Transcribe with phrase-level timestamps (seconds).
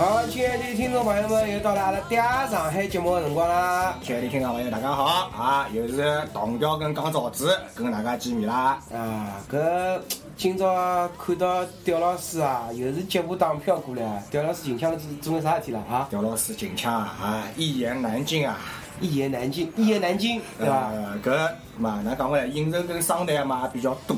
[0.00, 3.94] 好，亲爱的听众朋友们，又到了阿拉嗲上海节目的辰光啦！
[4.02, 5.68] 亲爱的听众朋友，大家好啊！
[5.74, 8.78] 又是唐调跟江枣子跟大家见面啦！
[8.94, 10.00] 啊，搿
[10.38, 14.24] 今朝看到刁老师啊，又是接部打票过来。
[14.30, 16.06] 刁老师近腔做做眼啥事体了啊？
[16.08, 18.56] 刁老师近腔啊，一言难尽啊！
[19.02, 20.88] 一言难尽，一言难尽，对伐？
[20.92, 24.16] 呃，搿嘛，哪讲回来，应酬跟商谈嘛比较多。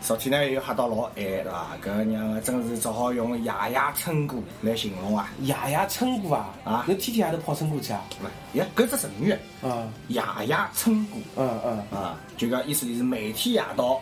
[0.00, 1.66] 昨天呢又喝到老晚，对伐？
[1.84, 5.28] 搿娘个真是只好用“夜夜春歌”来形容啊！
[5.40, 6.54] 夜夜春歌啊！
[6.64, 8.00] 啊侬天天夜头泡春歌去啊？
[8.22, 14.00] 勿，呀，搿只成语，嗯夜夜春歌嗯嗯啊，就讲意思就是每天夜到，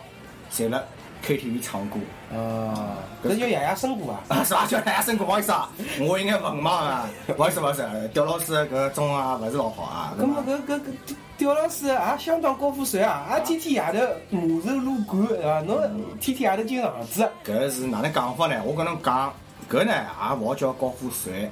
[0.51, 0.81] 侪辣
[1.25, 1.97] KTV 唱歌。
[2.31, 4.21] 啊，搿叫夜夜笙歌啊！
[4.29, 4.65] 啊，是伐？
[4.67, 5.67] 叫大家辛苦，不好意思啊，
[5.99, 10.13] 我应该文盲啊，勿好意思，勿好意思，刁老师搿中文啊勿是老好啊。
[10.17, 13.37] 搿么搿搿搿刁老师也相当高富帅啊！
[13.37, 15.61] 也天天夜头马手撸管，对伐？
[15.61, 15.79] 侬
[16.19, 18.59] 天天夜头进房子，搿是哪能讲法呢？
[18.65, 19.31] 我跟侬讲，
[19.69, 21.49] 搿呢也勿好叫高富帅，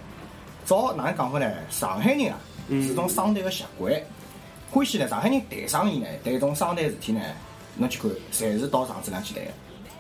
[0.66, 1.52] 早哪能讲法呢？
[1.70, 3.94] 上海人啊是种商谈个习惯，
[4.72, 7.22] 欢喜呢，上海人谈生意呢，谈种商谈事体呢，
[7.78, 9.52] 侬去看，侪是到场子上去谈个。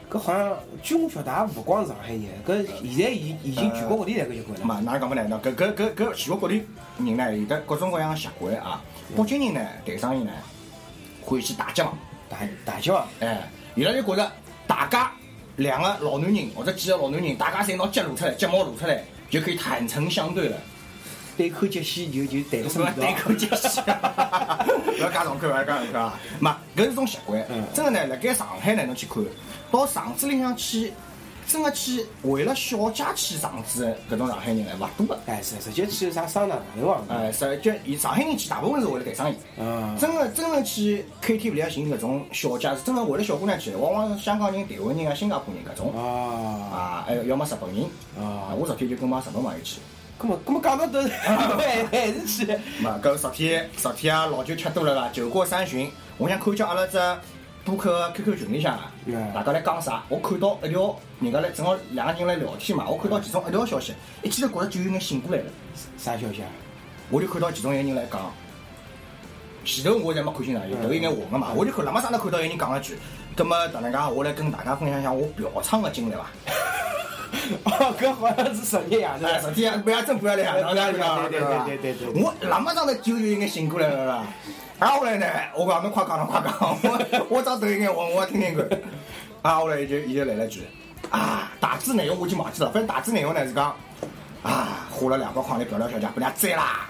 [0.08, 4.66] 搿好像据我晓得也勿光是上海人，搿现在已已经全国各地侪搿习惯了。
[4.66, 5.42] 嘛，哪能讲法呢？
[5.44, 6.64] 搿搿搿搿全国各地
[6.98, 8.82] 人呢，有得各种各样个习惯啊。
[9.16, 10.32] 北京人呢，谈生意呢，
[11.22, 11.94] 欢喜打结嘛。
[12.28, 14.32] 大大叫，哎，伊拉就觉着
[14.66, 15.12] 大家
[15.58, 20.58] 两个老男人或者几个老男人，大家侪拿脚露出来，睫毛露出来，就可以坦诚相对了。
[21.38, 22.90] 对口接戏就就谈了什么？
[22.96, 26.20] 对口接戏， 不要加上口，不要加上口啊！
[26.40, 27.64] 嘛，搿是种习惯嗯。
[27.74, 29.24] 真的呢，辣盖上海呢，侬去看，
[29.70, 30.92] 到场子里向去，
[31.48, 35.20] 真的去为了小姐去上子的搿种上海人还，勿多个。
[35.26, 37.04] 哎，是直接去啥桑拿大头房？
[37.08, 39.36] 哎，直接以上海人去，大部分是为了谈生意。
[39.58, 45.94] 嗯，真的真个去 KTV 里向寻搿种小姐，是真的为了小姑娘去的，往往是香港人、台湾人啊、新加坡人搿种。
[45.96, 46.02] 啊
[46.76, 47.84] 啊，还有要么日本人。
[48.18, 49.80] 啊，啊，我昨天就跟帮日本朋友去。
[50.18, 52.46] 搿么搿么讲到都， 还还是去。
[52.80, 56.98] 嘛，搿昨天昨天啊，老酒吃多了啦，酒过三巡，我想看叫阿拉只
[57.66, 60.04] 播客 QQ 群里向啊嗯，大家来讲啥？
[60.08, 65.48] 我看到一条，人家来正好两个人来聊天嘛，我看到其中一条消息，一记头觉着就有眼醒过来了，
[65.98, 66.48] 啥消息啊？
[67.10, 68.22] 我就看到其中一个人来讲，
[69.66, 72.96] 前头我侪没看清爽，有头有眼混个嘛，我就看那么上头看到有人讲了句，
[73.36, 76.30] 葛么哪能介，我来跟大家分享一下我嫖娼的经历伐？
[77.66, 79.26] 哦，搿好像是十日夜头。
[79.26, 84.24] 哎，昨天不要真不要脸，对对对对对对对我那么上头就有眼醒过来了啦。
[84.80, 85.26] 然后来呢，
[85.56, 88.68] 我讲侬快讲侬快讲，我我张头有眼混，我听听看。
[89.42, 90.62] 啊，后来就伊就来了句，
[91.10, 93.76] 啊，大致内容我已经忘记了，反正大致内容呢是讲，
[94.44, 96.88] 啊，花了两百块钿漂亮小姐，不俩摘啦。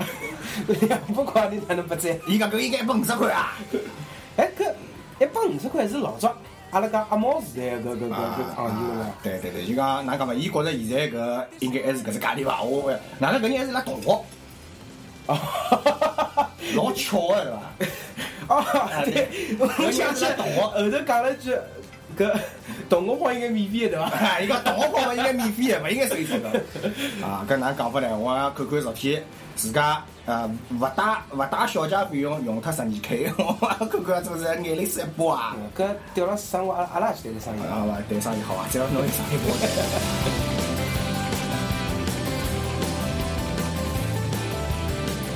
[0.87, 2.17] 两百块你哪能不摘？
[2.27, 3.57] 伊讲搿应该一百五十块啊。
[4.37, 4.71] 哎，搿
[5.19, 6.35] 一百五十块是老早
[6.71, 9.15] 阿拉讲阿毛时代搿搿搿搿行情了。
[9.21, 12.63] 对对对，就讲哪讲嘛，伊觉着现在搿应该还是搿只价钿伐？
[12.63, 14.25] 我哪能搿人还是拉同学，
[15.27, 15.37] 哦，
[16.75, 17.59] 老巧的是伐？
[18.55, 18.63] 哦，
[19.05, 19.27] 对，
[19.59, 21.51] 我想起来，后头讲了句，
[22.17, 22.31] 搿
[22.89, 24.05] 同学泡应该免费的对伐？
[24.05, 26.49] 啊，伊讲同学泡嘛应该免费的，勿应该收钱的。
[27.25, 28.15] 啊，搿哪能讲法呢？
[28.17, 29.23] 我也看看昨天
[29.55, 30.47] 自家呃
[30.79, 33.53] 勿带勿带小姐费用用脱十二 K， 我
[33.85, 35.55] 看看真是眼泪水一波啊！
[35.75, 38.67] 搿刁老师生活阿拉阿拉也去谈个生意啊，伐，谈生意好伐？
[38.69, 40.34] 只要侬有生意我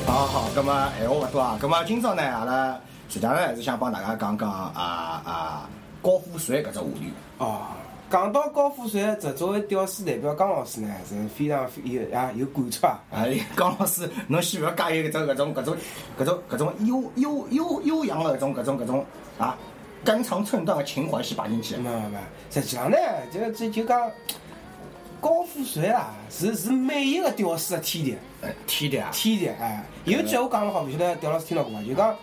[0.09, 2.73] 好好，咁么闲话勿多啊，咁么今朝呢，阿拉
[3.07, 5.69] 实际上还是想帮大家讲讲啊啊
[6.01, 7.13] 高富帅搿只话题。
[7.37, 7.61] 哦，
[8.09, 12.99] 讲到高富帅，这作为屌丝代表江老师呢，是非常有啊有感触啊。
[13.11, 15.77] 哎，江老师，侬先勿要介意搿种搿种搿种
[16.19, 19.05] 搿种搿种悠悠悠悠扬的搿种搿种搿种
[19.37, 19.55] 啊
[20.03, 21.75] 肝肠寸断的情怀先摆进去。
[21.75, 22.17] 没没没，
[22.49, 22.97] 实际上呢，
[23.31, 24.09] 就就就讲
[25.21, 29.09] 高富帅啊，是是每一个屌丝的天敌，呃，天敌啊！
[29.11, 29.83] 天敌哎。
[30.05, 31.83] 有句闲话讲了好，勿晓得刁老师听到过伐？
[31.83, 32.15] 就讲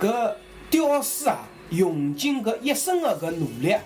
[0.00, 0.34] 搿
[0.70, 1.38] 屌丝啊，
[1.70, 3.80] 用尽搿一生的搿努力，也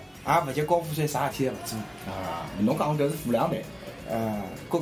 [0.47, 1.77] 勿及高富帅啥事体也勿做。
[2.11, 3.57] 啊，侬讲搿是富两代。
[4.09, 4.81] 呃，搿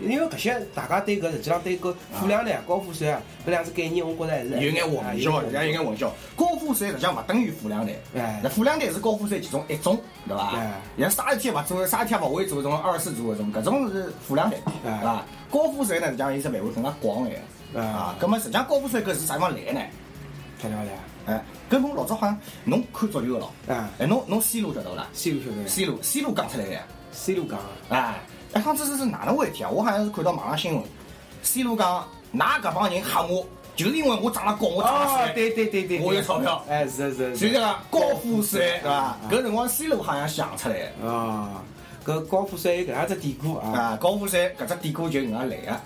[0.00, 6.10] 因为搿些大家对搿实际上对搿富两代、高富帅啊搿两只概念，我觉着还是有眼混淆，人家有眼混淆。
[6.36, 10.80] 高富帅实际上勿等于富两代，哎那富两代是高富帅其中一种，对伐哎？
[10.98, 15.24] 像啥事体勿做，啥事体也勿会做，种二世祖搿种，搿种是富两代，哎对伐？
[15.50, 17.42] 高富帅呢，实际上伊是范围更加广眼。
[17.74, 19.80] 哎啊，葛么实际上高富帅搿是啥地方来呢？
[20.60, 20.88] 漂亮唻。
[21.26, 26.80] 哎，搿侬老早好像侬看足球个咯，啊哎，侬侬 C 罗晓得勿啦，C 罗晓得？C 罗 C 罗讲出来的
[27.12, 28.20] ，，C 罗讲啊，哎，
[28.52, 29.70] 哎，好像这是是哪能回事体啊？
[29.70, 30.82] 我好像是看到网上新闻
[31.42, 33.46] ，C 罗讲，㑚搿帮人吓我，
[33.76, 36.64] 就是因为我长得高，我长得帅，对对对对，我有钞票。
[36.68, 39.16] 哎，是是是，所以讲高富帅，对伐？
[39.30, 40.90] 搿辰光 C 罗好像想出来。
[41.00, 41.08] 的。
[41.08, 41.62] 啊，
[42.04, 45.70] 搿搿高富帅有搿能介只典故啊，啊，高富帅搿只典故就搿能来个。
[45.70, 45.80] 啊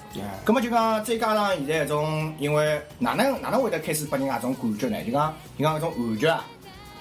[0.46, 5.02] 咁么就讲，再加上现在搿种，因为哪能哪能会得开始拨人家种感觉呢？
[5.04, 6.44] 就讲，就讲搿种玩具啊，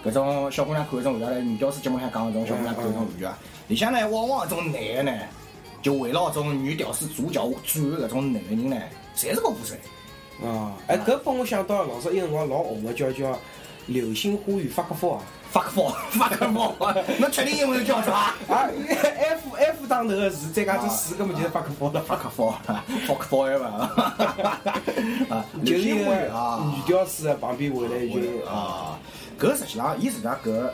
[0.04, 3.38] 搿种小姑娘看搿种玩具来女教师节目里向讲搿种小姑娘看搿种玩具啊，
[3.68, 5.18] 里向呢，往往搿种男个呢，
[5.82, 8.78] 就围绕搿种女屌丝主角转的搿种男个人呢，
[9.16, 9.78] 侪是高富帅。
[10.44, 13.26] 啊，哎，搿帮我想到老早一辰光老红个叫叫
[13.88, 16.76] 《流星花园发克福》啊，发克福，发克福，
[17.20, 18.34] 侬确定英文叫啥？
[18.50, 22.02] 啊，F F 当头个字，再加只四，根本就是发克福的。
[22.02, 22.52] 发克福，
[23.08, 23.92] 发克福嘛。
[25.30, 28.98] 啊，就是一个女屌丝旁边围了一群啊，
[29.40, 30.70] 搿实际上，伊实际上搿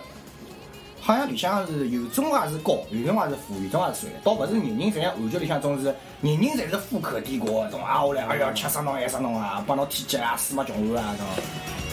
[1.08, 5.96] 好像里向是有种也是高，有种也是富，有种也是衰，倒勿是人人侪像韩剧里向总是人
[6.38, 11.26] 人侪是富可敌国，种啊，我来，哎呀，吃死侬爱死侬啊，帮侬天劫啊，司马穷汉啊，种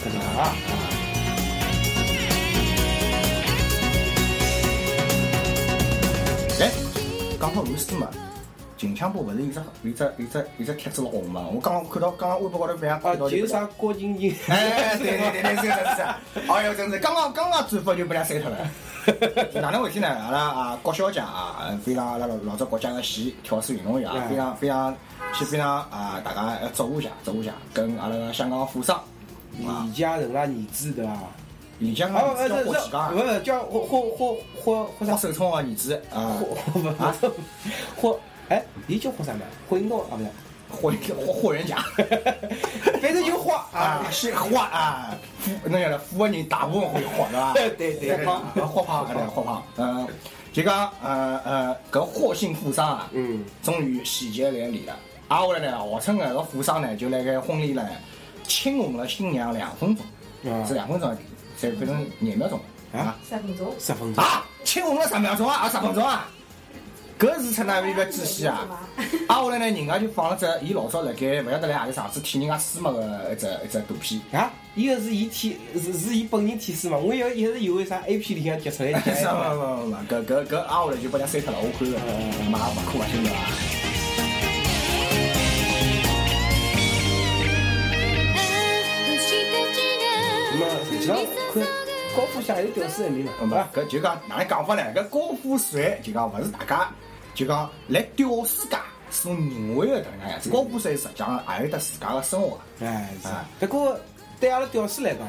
[0.03, 0.51] 搿种啊。
[6.59, 6.69] 哎，
[7.39, 8.09] 讲到韩师嘛，
[8.75, 11.45] 近腔部勿是有只有只有只有只帖子老红嘛？
[11.53, 16.01] 我刚刚看到，刚刚微博高头被人家啊，看到就是啥郭晶晶，哎，对对对对，是是是，
[16.51, 18.57] 哎哟，真是刚刚刚刚转发就被人删脱了。
[19.61, 20.07] 哪能回事呢？
[20.07, 24.95] 阿拉啊，郭小姐啊，非常阿拉老老早国家个线跳水运动员啊，哎非常非常
[25.33, 28.95] 去非常啊，大家要祝贺一下，祝贺一下，跟阿拉个香港个富商
[29.67, 31.13] 啊，李嘉诚啊，儿子对伐？
[31.79, 35.17] 李江啊，个不是是，叫霍启刚不，是叫霍霍霍霍霍霍啥？
[35.17, 36.37] 守聪个儿子啊，
[37.21, 37.29] 霍
[37.97, 38.19] 霍
[38.49, 39.41] 哎，伊叫霍啥嘛？
[39.69, 40.29] 霍英东啊，不是？
[40.75, 40.93] 霍
[41.25, 41.83] 霍霍元甲
[43.01, 47.53] 反正就霍啊啊，，是霍啊，富那个富个人大部分会霍 对伐？
[47.77, 50.07] 对对霍胖，霍胖，对霍胖，嗯，
[50.51, 53.09] 就讲呃呃，搿霍姓富商啊。
[53.13, 54.95] 嗯，终于喜结连理了。
[55.29, 57.87] 挨下来呢，号称搿个富商呢，就辣盖婚礼呢
[58.43, 60.05] 亲吻了新娘两分钟，
[60.53, 61.15] 啊是两分钟，
[61.57, 62.59] 才变成廿秒钟
[62.93, 63.73] 啊，十分钟。
[63.79, 64.23] 十分钟。
[64.23, 66.27] 啊，亲吻了十秒钟啊，啊十分钟啊，
[67.17, 68.67] 搿是出哪一个仔细啊？
[69.29, 74.19] 挨下来呢，人家就放了只伊老早辣盖勿晓得辣何里上次舔人家丝襪个一只一只图片。
[74.33, 76.97] 啊，伊个是伊贴，是是伊本人贴丝嘛？
[76.97, 79.15] 我以为一直以为啥 A P 里向贴出来贴。
[79.15, 81.99] 是勿勿勿勿，搿搿搿挨下来就把人家删脱了，我看了，
[82.49, 83.35] 妈勿可勿信对伐？
[90.51, 91.15] 那么实际上
[91.53, 91.63] 看
[92.15, 93.69] 高富帅有屌丝一面嘛，嗯，对伐？
[93.73, 94.83] 搿就讲哪能讲法呢？
[94.95, 96.89] 搿高富帅就讲勿是大家
[97.35, 98.77] 就讲来屌丝界
[99.11, 100.49] 所认为的搿能介样子。
[100.49, 102.87] 高富帅实际上也有得自家的生活的。
[102.87, 103.45] 哎，是啊。
[103.59, 103.97] 不过
[104.39, 105.27] 对阿拉屌丝来讲，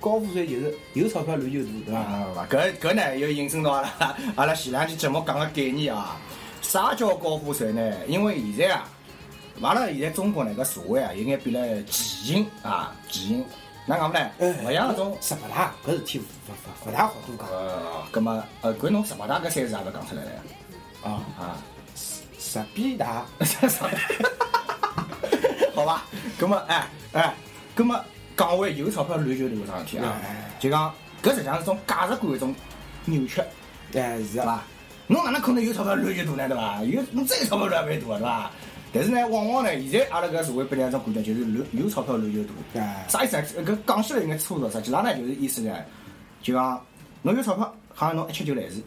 [0.00, 2.00] 高富帅就是有钞票乱就大，对伐？
[2.00, 6.16] 啊，搿搿呢又引申到阿拉 阿拉前两期节目讲个概念啊。
[6.60, 7.92] 啥叫高富帅呢？
[8.06, 8.88] 因为现在啊，
[9.62, 12.02] 阿拉现在中国呢搿社会啊，有眼变了畸
[12.34, 13.44] 形啊，畸形。
[13.84, 14.30] 哪讲法呢？
[14.64, 20.38] 勿像搿种十八大搿事体勿勿勿大好多讲呃，葛么呃，搿侬十八大搿三字也勿讲出来了呀
[21.02, 21.22] 啊。
[21.38, 21.56] 啊。
[22.38, 23.24] 十比大，
[25.74, 26.04] 好吧，
[26.38, 27.34] 咁么哎哎，
[27.74, 27.98] 咁么
[28.36, 32.54] 讲回有钞票乱就大搿桩事体啊哎，就讲搿实际上是种价值观一种
[33.06, 33.40] 扭曲，
[33.94, 34.62] 哎是啊，对伐？
[35.06, 36.48] 侬哪能可能有钞票乱就大呢？
[36.48, 36.84] 对伐？
[36.84, 38.50] 有侬真有钞票乱也蛮大，对伐？
[38.92, 42.50] 但是呢，往往呢，现在阿拉搿社会拨人一种感觉就是乱有钞票乱就大。
[42.82, 43.44] 哎啥意思呢？
[43.64, 45.74] 搿讲起来应该粗俗，实际上呢就是意思呢，
[46.42, 46.84] 就讲
[47.22, 48.82] 侬有钞票，好像侬一切就来事。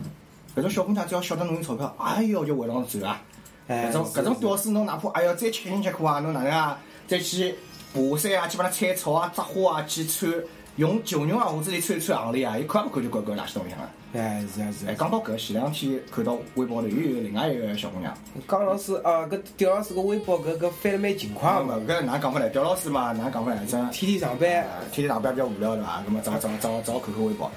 [0.56, 3.22] 搿种小姑娘只要晓得侬有钞票，哎哟就围牢侬转啊。
[3.68, 7.56] 哎搿种搿种屌丝，侬哪怕哎哟再吃辛吃苦啊，侬哪能啊，再去
[7.94, 10.32] 爬山啊，去帮他采草啊、摘花啊，去穿
[10.78, 13.90] 用旧牛啊胡子里穿一穿行里啊，伊看也勿看就怪怪垃圾东西了。
[14.14, 14.96] 哎是啊是哎，啊。
[14.98, 18.14] 讲到搿，前两天看到微博头又有另外一个小姑娘，
[18.48, 22.48] 江老师啊，搿刁老师个微博搿搿翻了蛮勤快啊，嘛，搿哪能讲法呢？
[22.50, 23.62] 刁老师嘛，哪能讲法呢？
[23.68, 26.04] 真天天上班哎，天天上班比较无聊对伐？
[26.08, 27.52] 搿么找找找找看看微博，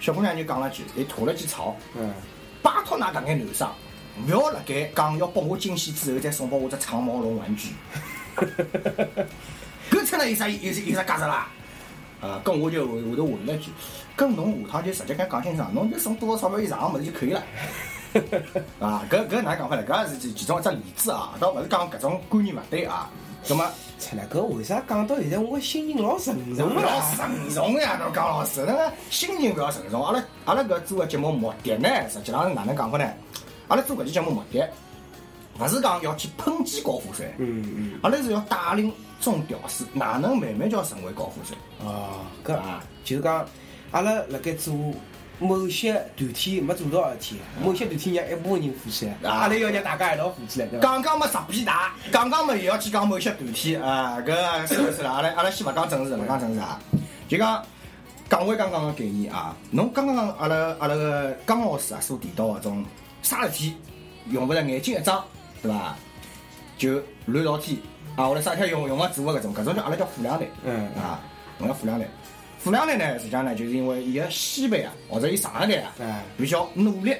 [0.00, 2.10] 小姑娘就讲了句，伊吐了记槽，嗯，
[2.64, 3.68] 拜托㑚搿眼男生，
[4.26, 7.74] 勿要辣盖讲要拨我惊喜之后再送拨我只长毛绒玩具。
[9.90, 11.46] 搿出来有啥有有啥价值啦？
[12.22, 13.70] 啊，跟我就后后头回了一句，
[14.16, 17.42] 跟侬下趟就直接跟讲清爽，侬就送多少钞票以上个物事就可以了。
[18.80, 19.84] 啊，搿搿哪能讲法呢？
[19.86, 23.10] 搿也是其中一只例子啊，倒勿是讲搿种观念勿对啊。
[23.46, 23.70] 葛么，
[24.00, 27.14] 出来搿为啥讲到现在我心情老沉重老啊？
[27.14, 30.02] 慎重呀，侬讲老师，那个心情勿要沉重。
[30.04, 33.08] 阿拉阿拉搿做个节目目的呢，实际上是哪能讲法呢？
[33.68, 34.66] 阿拉做搿期节目目的，
[35.58, 41.56] 勿是讲要去抨击高富帅，嗯嗯，阿拉是要带领众屌丝哪能慢慢叫成为高富帅。
[41.84, 43.46] 哦，搿啊就是讲
[43.90, 44.74] 阿拉辣盖做
[45.38, 50.82] 某些团体没做到的事体，某些团体让一部分人富起来，啊阿拉要让大家一道富起来，对伐？
[50.82, 54.28] 刚刚么十比大，刚刚么又要去讲某些团体啊，搿
[54.66, 56.80] 是了是了，阿拉阿拉先勿讲政治，勿讲政治啊，
[57.28, 57.64] 就讲
[58.30, 62.84] 讲回刚刚个概念啊，侬刚刚阿拉阿拉个江老师啊所提到个种
[63.22, 63.76] 啥事体
[64.30, 65.20] 用勿着眼睛一睁，
[65.62, 65.96] 对伐？
[66.76, 67.78] 就乱朝天
[68.16, 68.24] 啊！
[68.26, 70.46] 后来啥事体用用个做个搿种，搿种叫阿拉叫富两代。
[70.64, 71.20] 嗯啊，
[71.58, 72.06] 侬叫富两代。
[72.64, 77.14] 富两代呢，实际上呢，就是因为伊个先辈啊，或者伊上一代啊，哎比较努力，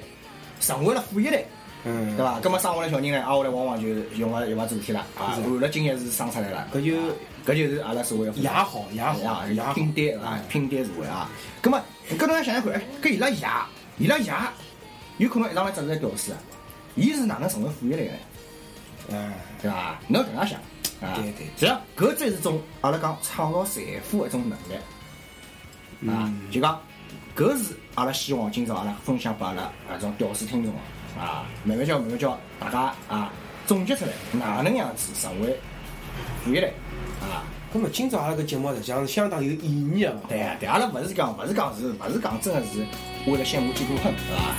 [0.58, 1.44] 成为了富一代。
[1.84, 2.40] 嗯，对伐？
[2.40, 3.86] 咁么生下来小人呢，挨下来往往就
[4.16, 6.96] 用个用个主体了，啊，按了经验是生出来了，搿就
[7.44, 11.28] 搿就是阿拉所谓的爷好爷好啊爷好拼爹啊，拼爹社会啊。
[11.62, 11.78] 咁么，
[12.18, 13.46] 搿侬要想想看，哎，搿伊拉爷，
[13.98, 14.32] 伊拉爷
[15.18, 16.38] 有可能一上来只是在屌丝啊，
[16.94, 18.18] 伊是哪能成为富一代的呢？
[19.10, 20.00] 嗯，对伐？
[20.08, 20.58] 侬要搿样想
[21.06, 24.80] 啊，对对实际上搿才是种阿拉讲创造财富的一种能力
[26.06, 26.80] 啊，嗯就讲
[27.36, 30.72] 搿是阿拉希望今朝阿拉分享拨阿拉搿种屌丝听众
[31.18, 33.32] 啊，慢慢叫慢慢叫大家啊
[33.66, 35.56] 总结出来哪能样子成为
[36.44, 36.68] 富一代
[37.20, 37.42] 啊。
[37.72, 40.14] 咁么今朝阿拉搿节目实际上是相当有意义个。
[40.28, 42.86] 对啊，对，阿拉勿是讲，勿是讲是，勿是讲真的是
[43.26, 44.54] 为了羡慕嫉妒恨，对伐？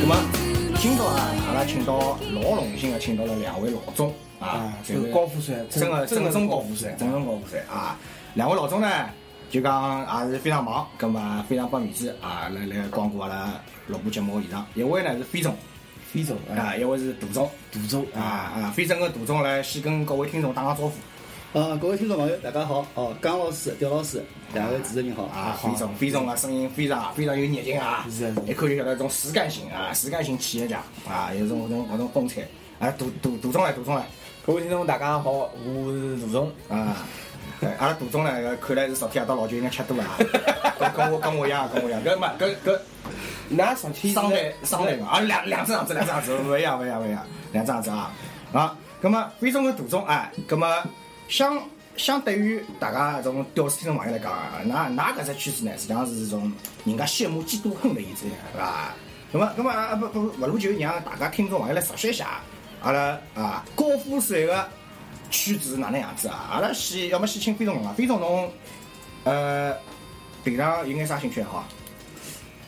[0.00, 0.16] 那么
[0.80, 7.96] 今朝啊，阿拉请到老荣幸的请到了两位老总啊啊，，就高富帅，真的真正宗高高富帅，帅，正宗高富帅啊！
[8.34, 8.88] 两位老总呢，
[9.50, 14.66] 就讲也是非常忙，葛么非常拨面子啊，来来光顾阿拉录播节目现场。
[14.74, 15.54] 一位呢是飞总
[16.12, 20.92] 飞总啊，啊，一位是杜总杜总啊啊，飞总跟杜总来先跟各位听众打个招呼
[21.54, 22.86] 呃，各位听众朋友，大家好！
[22.94, 25.24] 哦，江老师、刁老师，两位主持人好。
[25.24, 25.54] 啊！
[25.62, 28.06] 飞总飞总啊，声音非常非常有热情啊
[28.46, 32.40] 一看就晓得这种实干型啊，实干型企业家啊，有种搿种搿种风采
[32.78, 32.90] 啊。
[32.92, 34.02] 杜杜杜总来，杜总来
[34.44, 36.50] 各位听众，大家好，我是杜总。
[36.68, 36.96] 啊。
[37.60, 40.18] 对，阿拉杜总呢，看来是昨天夜到老酒应该吃多了啊，
[40.80, 42.76] 跟 跟我跟我一样，跟我一样，搿么搿搿
[43.48, 48.10] 那昨天商台商台嘛，啊两两只样子，两只样子，勿一样勿一样勿一样，两只样子啊
[48.52, 50.82] 啊，葛么飞总跟杜总哎，葛么
[51.28, 51.56] 相
[51.96, 56.52] 相对于大家这种屌丝听众朋友来讲啊，㑚㑚搿只圈子呢，实际上是种
[56.84, 58.92] 人家羡慕嫉妒恨的一种，对伐？
[59.32, 62.40] 葛么葛么啊不不勿如就让大家听众朋友来熟悉一下
[62.82, 64.68] 阿拉啊高富帅个
[65.30, 66.48] 圈子是哪能样子啊？
[66.52, 68.52] 阿拉先要么先请飞总讲讲，飞总侬
[69.24, 69.74] 呃
[70.44, 71.68] 平常有眼啥兴趣爱好啊？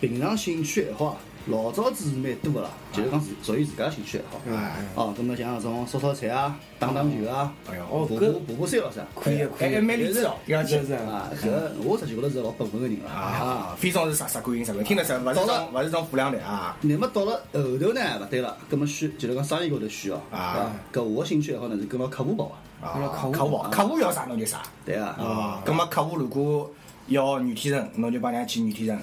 [0.00, 4.40] 平常兴趣爱好啊，老早子是蛮多个啦，就是讲是属于自家兴趣爱好。
[4.48, 9.02] 哎哦，咁么像那种烧烧菜啊、打打球啊，哎哟哦，爬爬爬爬山咯啥。
[9.14, 10.92] 可以可以，还还蛮励志哦，要紧是是。
[10.94, 11.48] 啊，搿
[11.84, 13.10] 我实际觉得是老本分个人啦。
[13.10, 16.74] 啊，啊，非常是啥啥观音啥观，听得出，勿是种勿是种富两代啊。
[16.80, 20.72] 那么到了后头呢，勿对了，咁么需就是讲生意高头需要啊。
[20.90, 22.56] 搿我个兴趣爱好呢是跟牢客户跑啊。
[22.80, 23.58] 啊，客户。
[23.58, 24.62] 跑客户要啥侬就啥。
[24.86, 25.08] 对啊。
[25.18, 26.70] 啊，葛么客户如果
[27.08, 28.98] 要女天神，侬就帮人家去女天神，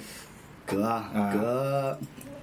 [0.67, 1.33] 搿啊，啊。
[1.35, 1.95] 搿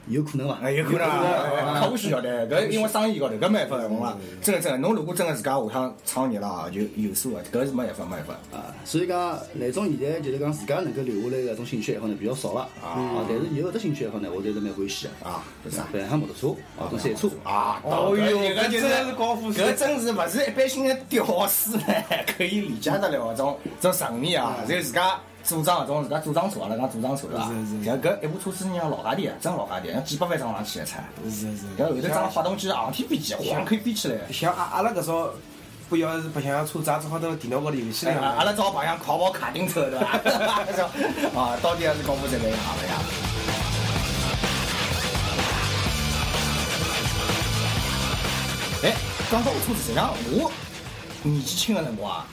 [0.08, 0.58] 有可能伐？
[0.62, 8.56] 哎，有可能啊，客户需要的，搿因为生意高头搿没办法，我讲真个真个，侬如果真个自家下趟创业了啊，就有数个，搿是没办法没办法。
[8.56, 13.24] 啊，所以讲那种现在就是讲自家能够留下来的搿种兴趣爱好呢比较少了啊。
[13.28, 19.72] 但是有的兴趣爱好呢，我侪是蛮欢喜的啊是啥对，像摩托车啊，种赛车啊，哦哟搿真是高富帅。
[19.72, 21.84] 搿真是勿是一般性的屌丝呢
[22.36, 27.48] 可以理解得了搿种种层面啊，就自家组装搿种自家组装车，阿拉讲组装车对伐？
[27.48, 34.18] 是是像搿一部车子像老家钿，真老家钿，像几百万装上去的车，是是，搿后头装发动机航天飞机，晃可以飞起来。
[34.30, 35.30] 像阿阿拉搿种，
[35.88, 38.28] 不要是白相车子，只好到电脑高头游戏哎了。
[38.28, 40.06] 阿拉只好白相跑跑卡丁车对伐？
[41.40, 42.94] 啊，到底还是搞不这个一行了呀？
[48.84, 48.94] 哎，
[49.30, 50.52] 讲到车子，实际上我
[51.22, 52.26] 年纪轻的辰光啊，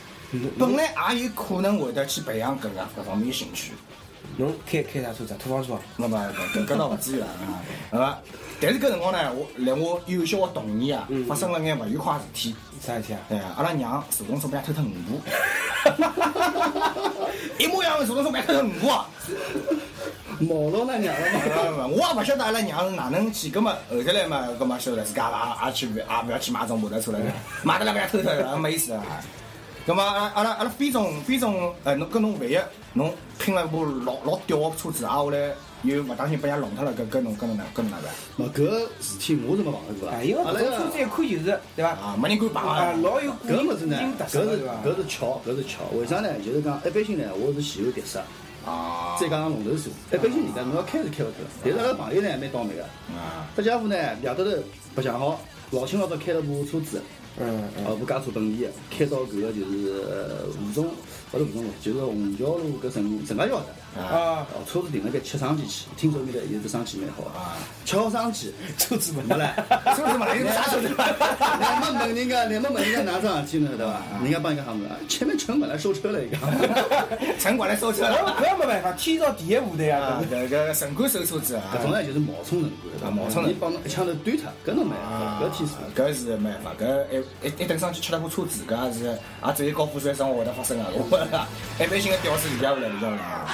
[0.58, 3.74] 本来也有可能会得去培养搿个搿方面的兴趣。
[4.38, 5.34] 侬开开啥车子？
[5.36, 5.80] 土方车啊？
[5.96, 6.18] 那么
[6.54, 7.62] 搿搿倒勿至于啦，啊，
[7.92, 8.20] 对伐？
[8.60, 12.56] 但是搿辰光呢，我辣我幼小的童年啊，发生了眼勿愉快的事体。
[12.82, 13.20] 啥事体啊？
[13.30, 15.22] 对啊，阿拉娘坐动车被偷脱五部，
[17.58, 19.08] 一模一样的坐动车被偷脱五部啊！
[20.40, 21.88] 毛到那娘了嘛。
[21.88, 27.20] 我也勿晓得阿拉娘是哪能去，葛末后头来嘛，葛末晓得自家也也去也勿要去买种摩托车了，
[27.64, 29.04] 买得来被偷脱，没意思啊。
[29.86, 32.58] 葛末阿拉阿拉阿拉飞总飞总，呃，侬跟侬万一
[32.94, 38.12] 侬拼了一部老老屌的车子，啊，后来又勿当心被人家弄脱了，搿搿侬搿侬哪搿侬哪办？
[38.36, 38.66] 嘛，搿
[39.00, 40.16] 事体我是没碰到过啊。
[40.18, 41.90] 哎，因为阿拉搿种车子一看就是，对伐？
[41.92, 42.94] 啊，没人敢碰啊，啊！
[43.04, 44.38] 老有搿物事呢，搿是？
[44.40, 45.84] 搿是巧，搿是巧。
[45.94, 46.30] 为啥呢？
[46.44, 48.20] 就是讲一般性呢，我是前后碟刹，
[48.66, 49.94] 啊，再加上龙头锁。
[50.12, 52.82] 一般性人家侬要开是开勿脱，但是阿拉朋友呢蛮倒霉个。
[53.14, 54.50] 啊，这家伙呢，夜头头
[54.96, 55.40] 白相好，
[55.76, 57.02] 老清老早开了部车子，
[57.38, 57.86] 嗯嗯。
[57.86, 60.88] 哦，部加车本地的，开到搿个就是呃吴中，
[61.34, 63.66] 勿是吴中路，就是虹桥路搿陈陈家桥的。
[63.96, 67.56] 啊，哦，车子停了该吃生煎去，听说面搭有只生煎蛮好啊，
[67.86, 69.50] 吃好生煎，车子没没嘞。
[69.96, 70.90] 车子嘛，有 啥车子？
[70.90, 70.94] 你
[71.80, 74.02] 们问人家，你们问人家哪桩事体呢，对伐？
[74.22, 76.36] 人家帮人家喊啊，前面城管来收车了，一个。
[77.40, 78.36] 城管来收车搿了。
[78.38, 85.65] 搿没办法，天朝第一部队啊啊，，搿个城管收车子啊搿，种呢就是冒充城管，冒充人你帮侬一枪头怼他，搿侬没办法，搿天数。
[85.96, 90.88] 搿是没办法，搿一一一等上去吃了部车子，搿也是也只有高富帅生活会得发生啊！
[90.92, 91.00] 我
[91.84, 93.48] 一般性的屌丝理解勿了，理解勿了啊。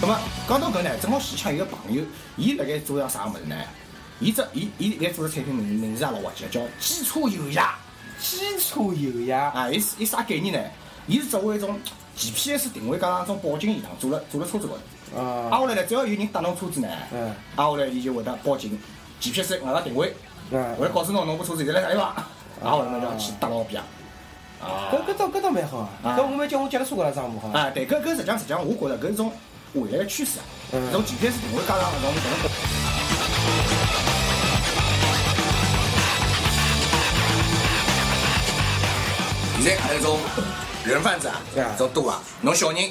[0.00, 2.02] 那么讲到搿呢，正好现场有个朋友，
[2.36, 3.56] 伊辣盖做样啥物事呢？
[4.20, 7.74] 伊只伊伊辣盖做个产品名名字也老滑稽，叫机车油压。
[8.18, 10.60] 基础油压，啊，伊是伊啥概念呢？
[11.06, 11.78] 伊是作为一种
[12.16, 14.80] GPS 定位加上一种报警系统，做了做了车子高头。
[15.16, 15.48] 啊。
[15.50, 17.34] 挨下来呢，只要有人搭侬车子呢，嗯。
[17.56, 18.78] 挨下来伊就会得报警
[19.20, 20.14] ，GPS 外加定位，
[20.50, 20.74] 嗯。
[20.76, 22.14] 会得告诉侬侬部车子现在辣啥地方，
[22.64, 23.82] 挨下来侬就要去搭牢边。
[24.60, 24.92] 啊。
[24.92, 26.16] 搿搿倒搿倒蛮好啊，啊。
[26.18, 27.48] 搿我们叫我脚踏车高头装部好。
[27.58, 29.32] 啊，对，搿搿实际上实际上我觉着搿是种
[29.74, 30.86] 未来的趋势啊，嗯。
[30.86, 32.50] 这种 GPS 定位加上搿种搿种。
[39.62, 40.18] 现在搿种
[40.84, 42.90] 人贩子啊，啊这种多啊，侬小人。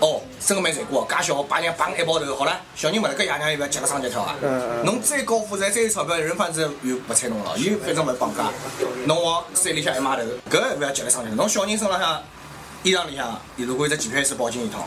[0.00, 4.34] 哦，真个蛮残酷哦，介小把人绑一包头，好了，小人勿了，搿爷娘又勿要急了上街跳啊！
[4.84, 8.50] 侬再高富帅，再有钞票，人贩子又勿睬侬了，又反正勿绑架，
[9.06, 11.36] 侬往山里向一码头，搿勿要急了上街跳。
[11.36, 12.22] 侬小人身浪向
[12.82, 14.82] 衣裳里向，如果有只 GPS 报警系统，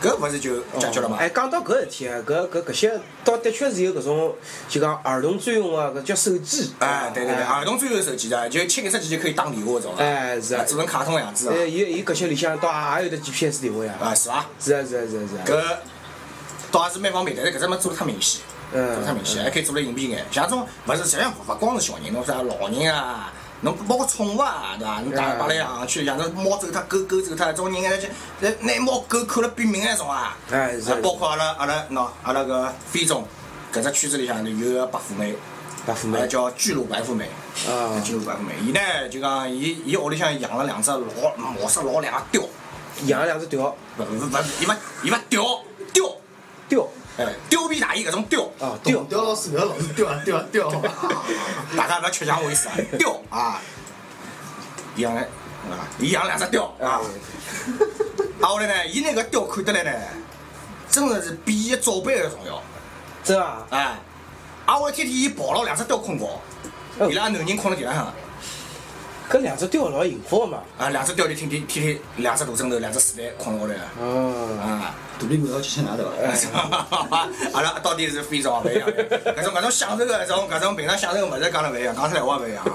[0.00, 1.16] 搿勿是就解决了嘛？
[1.18, 4.34] 哎，讲到搿事体啊，搿搿搿些倒的确是有搿种
[4.68, 6.72] 就讲儿童专用啊，搿叫手机。
[6.78, 13.96] 哎，对对对，儿童专用手机的，就切一只机就可以打电话搿种啊，哎是啊做成卡通样子啊哎，，有有搿些里向倒也有得 GPS 定位啊。
[14.00, 14.46] 啊是伐？
[14.60, 15.44] 是啊是啊是啊是啊。
[15.46, 15.76] 搿
[16.70, 20.24] 倒也是蛮方便，但是搿只么做得太明显，嗯做得太明显，还可以做了隐蔽眼。
[20.30, 25.00] 像种勿是，实际上勿光是小人，侬啥老人啊，侬包括宠物啊，对伐？
[25.00, 28.08] 侬带嗯摆来养去，养只猫走脱、狗狗走脱，种人哎就
[28.40, 30.36] 那拿猫狗看了毙命那种啊。
[30.50, 33.26] 哎是啊包括阿拉阿拉喏，阿拉个非洲
[33.72, 35.34] 搿只圈子里向头有个白富美，
[35.84, 36.26] 白富美。
[36.28, 37.28] 叫巨乳白富美。
[37.68, 40.98] 啊巨乳白富美，伊呢就讲伊伊屋里向养了两只老
[41.36, 42.42] 毛色老亮个雕，
[43.06, 45.42] 养了两只雕，勿勿勿，伊勿伊勿雕
[45.92, 46.04] 雕。
[46.68, 46.86] 雕
[47.18, 51.24] 哎，貂皮大衣搿种貂，啊雕刁老师不要老是貂啊刁啊刁啊！
[51.76, 53.60] 大家勿要吃强为师啊，貂啊，
[54.96, 57.00] 养了啊，伊养两只貂啊，啊。
[58.40, 60.00] 后来呢，伊那个貂看得来呢，
[60.88, 62.62] 真的是比伊早辈还重要，
[63.24, 63.66] 真啊？
[63.70, 63.82] 哎，
[64.64, 66.40] 啊后来天天伊抱牢两只貂困觉，
[67.10, 68.14] 伊拉男人困辣地浪向，
[69.30, 70.58] 搿两只雕老幸福个嘛。
[70.78, 74.58] 啊两只雕就天天天天两只大枕头，两只睡袋困辣高头哦。
[74.60, 74.94] 啊。
[75.18, 76.06] 肚皮饿要去吃哪对
[76.52, 77.28] 伐？
[77.52, 82.72] 阿拉到底是非常勿一样，搿种搿种享受个搿种搿种平常享受个物事讲了勿一样，讲出来话勿一样啊。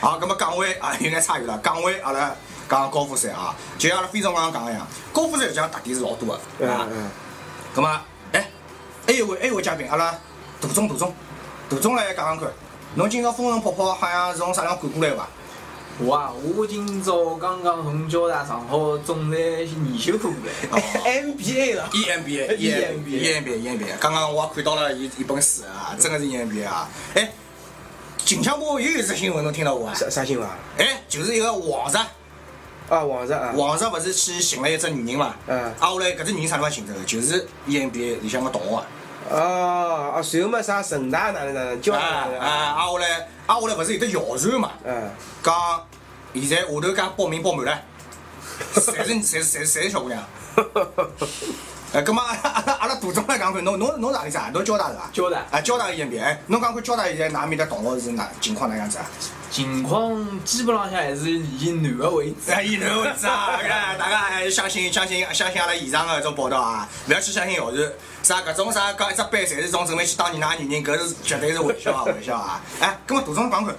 [0.00, 2.32] 好，葛末讲回啊有眼差远了，讲回阿拉
[2.68, 6.90] 讲高富帅啊，就像阿拉非常刚刚讲个一样，高富帅实际上特点是老多个，对伐嗯？
[6.92, 7.10] 嗯。
[7.74, 7.90] 葛末
[8.32, 8.48] 哎，
[9.06, 10.14] 还有位还有位嘉宾，阿拉
[10.60, 11.12] 杜总杜总，
[11.68, 12.48] 杜总来讲讲看，
[12.94, 15.28] 侬今朝风尘仆仆好像是从啥地方赶过来伐？
[15.98, 20.80] 我啊，我今朝刚刚从交大上好总裁研修课过来。
[21.22, 21.88] MBA 了。
[21.92, 26.88] EMBA EMBA EMBA EMBA，刚刚我也看到了伊一本书啊，真的是 EMBA 啊！
[27.14, 27.30] 哎，
[28.24, 29.94] 近腔部又有一则新闻侬听到过啊？
[29.94, 30.56] 啥啥新闻啊？
[30.78, 31.98] 哎，就是一个王石，
[32.88, 33.52] 啊，王石啊。
[33.54, 35.34] 王石勿是去寻了一只女人嘛？
[35.46, 37.00] 嗯啊，后来搿只女人啥地方寻着的？
[37.04, 38.86] 就是 EMBA 里向个同学啊。
[39.30, 42.44] 哦哦，随后嘛啥成大哪能哪能教啊啊！
[42.44, 44.72] 啊，后来啊，后来勿是有得谣传嘛？
[44.84, 45.10] 嗯。
[45.42, 45.54] 讲
[46.34, 47.82] 现在下头介报名报满了，
[48.74, 50.22] 侪是侪是侪是侪是小姑娘。
[51.92, 54.50] 哎，葛末阿拉阿拉杜总来讲看，侬侬侬哪里啥？
[54.54, 55.10] 侬交大是伐？
[55.12, 59.04] 交大啊，交大 EMBA，哎，侬讲看交大现在哪面的同学是哪情况哪样子啊？
[59.50, 62.50] 情况基本浪向还是以男的为主。
[62.50, 63.60] 哎，以男为主啊！
[63.62, 67.92] 哎大家还相信相信相信阿拉以上的搿种报道啊，勿要去相信谣传。
[68.22, 72.62] 啥搿种啥讲一只班侪是种准备去当年㑚女人，搿是绝对是玩笑啊玩笑啊！
[72.80, 73.74] 哎，葛末杜总讲看，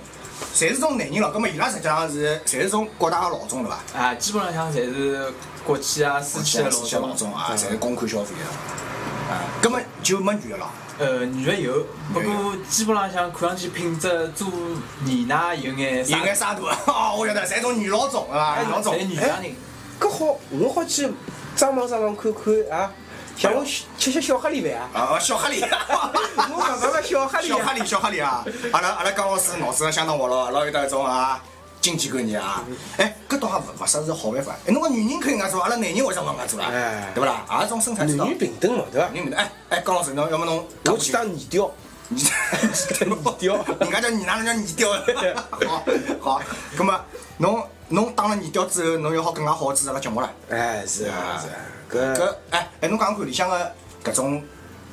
[0.53, 3.99] 侪是种男人咯，葛末伊拉实际上是侪是种国大个老总对伐？
[3.99, 5.33] 啊，基本浪向侪是
[5.65, 7.17] 国企啊、私企的私企老老总。
[7.31, 9.33] 总啊，侪是公款消费的。
[9.33, 10.69] 啊，葛末就没女的了。
[10.99, 14.47] 呃，女的有，不过基本浪向看上去品质做
[15.05, 18.93] 年奶有眼啥有，眼沙大哦，我晓得，侪种女老总啊，老总。
[18.93, 19.55] 侪女强人。
[19.99, 21.11] 搿好，我好去
[21.55, 22.91] 张望张望看看啊，
[23.35, 24.89] 像我吃吃小黑里饭啊。
[24.93, 25.61] 啊，小黑里。
[25.65, 27.57] 我讲讲个小哈利啊。
[27.57, 28.45] 小黑里，小黑里啊！
[28.71, 31.41] 阿拉阿拉江老师脑子相当活络，老有得一种啊
[31.83, 32.63] 经济观念啊。
[32.97, 34.55] 哎，搿倒也勿勿失是好办法。
[34.65, 36.67] 哎，侬讲女人可以搿样做，阿拉男人为啥勿搿样做啦？
[36.71, 37.45] 哎对勿啦？
[37.59, 38.23] 也是种生产之道。
[38.23, 39.09] 男女平等嘛，对伐？
[39.09, 39.39] 女人平等。
[39.39, 41.69] 哎哎，江老师，侬要么侬我去当泥雕。
[42.09, 44.89] 你泥雕人家叫你哪能叫你雕？
[45.59, 45.83] 好
[46.35, 46.41] 好，
[46.77, 46.99] 葛末
[47.37, 50.31] 侬侬当了耳吊之后，侬又好更加好主持阿拉节目了。
[50.49, 51.55] 哎，是啊是啊，
[51.91, 53.71] 搿搿哎哎，侬讲讲看里向个
[54.03, 54.43] 搿种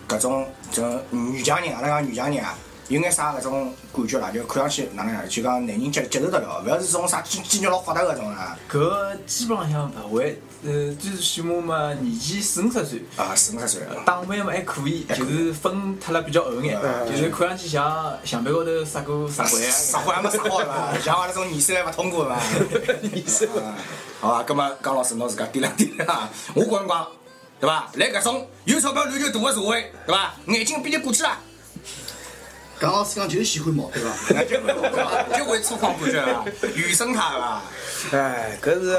[0.08, 2.54] 搿种种女强人，阿拉讲女强人啊，
[2.90, 4.32] 有眼啥搿种感觉啦？
[4.32, 5.22] 就看上去哪能样？
[5.28, 8.58] 就讲男人接接受得了，勿要是种啥肌肌肉老发达搿种啦。
[8.68, 16.76] 搿基本浪向勿会，呃，最起码嘛年纪四五十岁，啊，四五十岁，打扮嘛还可以，就是分脱了比较厚眼，
[17.08, 19.60] 就是看上去像墙壁高头撒过石灰。
[19.70, 20.98] 啥活 还没啥好对伐？
[21.00, 22.92] 像阿拉种年岁还勿通过对伐？
[23.14, 23.78] 年岁啊
[24.20, 27.06] 好吧，葛末江老师侬自家掂量掂量啊，我跟侬讲，
[27.60, 27.88] 对伐？
[27.94, 30.34] 来搿种有钞票乱球大个社会，对伐？
[30.48, 31.38] 眼睛闭就过去了。
[32.80, 34.08] 강老师讲就是喜欢毛，对伐？
[35.36, 37.62] 就会粗犷感觉啊，原生态伐？
[38.12, 38.98] 哎，搿是，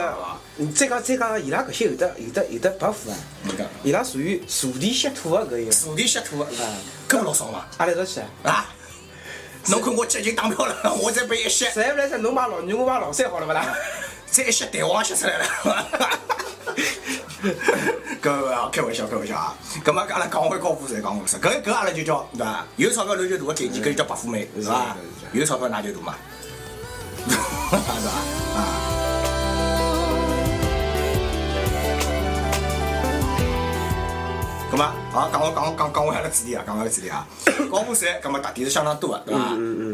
[0.57, 6.45] 嗯再讲再讲，伊拉搿些有的有的有的白富啊，那个伊拉属于坐地吸土的搿一个，坐地吸土，
[7.09, 7.67] 搿么老爽伐？
[7.77, 8.27] 阿拉一道去啊。
[8.43, 8.69] 啊！
[9.67, 13.65] 侬看我接近打票了，我再被一吸，实在勿来塞，侬买老二，我买老三好了勿啦？
[14.31, 15.45] 再一吸蛋黄吸出来了。
[18.21, 19.53] 搿个 开玩笑，开玩笑啊！
[19.83, 22.65] 葛末阿拉讲回高富帅，讲高富帅，搿搿阿拉就叫对伐？
[22.77, 24.95] 有钞票乱就大个概念，搿就叫白富美，是伐？
[25.33, 26.15] 有钞票那就大嘛，
[27.27, 28.11] 是伐？
[28.55, 28.59] 啊！
[34.71, 37.27] 咁么，好讲我讲我讲讲回阿拉主题啊，讲回阿拉主题啊。
[37.69, 39.41] 高富帅，咁么特点是相当多个，对伐？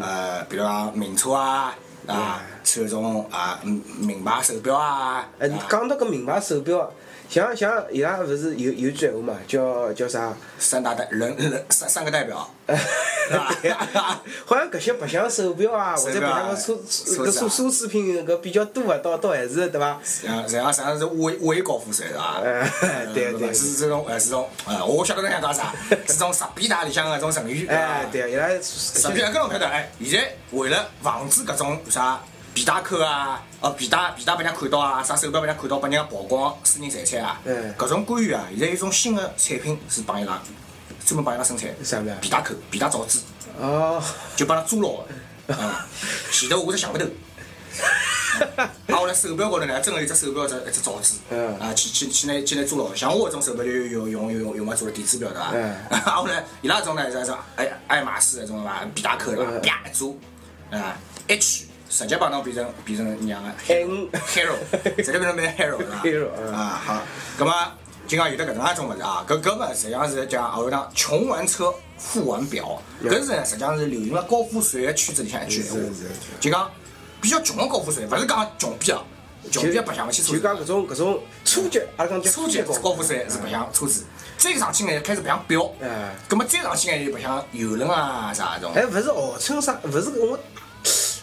[0.05, 1.73] 呃，比如讲名车啊，
[2.07, 5.65] 啊，穿种啊嗯名牌手表啊，哎，啊。
[5.69, 6.91] 讲到个名牌手表，
[7.29, 10.33] 像像伊拉勿是有有句闲话嘛，叫叫啥？
[10.59, 12.37] 三大代人人三三个代表，
[14.45, 16.77] 好像搿些白相手表啊，或者白相个奢
[17.17, 19.99] 搿奢奢侈品搿比较多个，倒倒还是对伐？
[20.03, 22.39] 像实际上实际上是伪伪高富帅是伐？
[22.41, 25.73] 哎对对是这种呃是种呃，我晓得侬想讲啥，
[26.07, 32.19] 是种十比大里向个种成语，哎，对啊，伊拉十比大搿种晓得哎，现在为了防止搿种啥
[32.57, 40.41] 皮带扣啊，哦皮带皮带被人家看到啊，啥手表被人家看到，被人家曝光私人财产啊嗯，搿种官员啊，现在有一种新的产品是帮伊拉
[41.05, 43.21] 专门帮伊拉生产啥物事皮带扣、皮带罩子。
[43.59, 44.01] 哦，
[44.35, 45.05] 就帮他租牢
[45.45, 45.85] 的，啊，
[46.33, 47.05] 前头我只想勿透。
[48.57, 52.95] 啊，我来手表高头呢，真个有只手表只一只罩子，嗯啊，去去去拿去拿做牢。
[52.95, 55.51] 像我搿种手表就用用用用嘛做了电子表对伐？
[55.53, 59.51] 嗯 啊，后来伊拉搿种呢是是爱爱马仕搿种伐，皮带扣对伐？
[59.51, 60.15] 嗯啪一做，
[60.71, 64.55] 啊，一取直接帮侬变成变成娘 个 N hero，
[64.97, 66.53] 直接变成变成 hero 对伐 Hero，嗯。
[66.53, 67.01] 啊好，
[67.37, 67.53] 葛么
[68.07, 75.79] 就讲有得搿能介种物事啊，搿搿么实际上是讲后头讲穷玩车，富玩表，搿是呢实际上是流行了高富帅个圈子里向一句闲话。
[76.39, 76.69] 就讲
[77.21, 79.01] 比较穷个高富帅，勿是讲穷逼啊，
[79.51, 80.37] 穷逼白相勿起车子。
[80.37, 84.05] 就讲搿种搿种初级，阿拉讲叫初级高富帅是白相车子，
[84.37, 85.69] 再上去呢开始白相表。
[85.81, 88.71] 哎，葛么再上去呢就白相游轮啊啥种。
[88.73, 90.39] 哎，勿是号称啥，勿是我，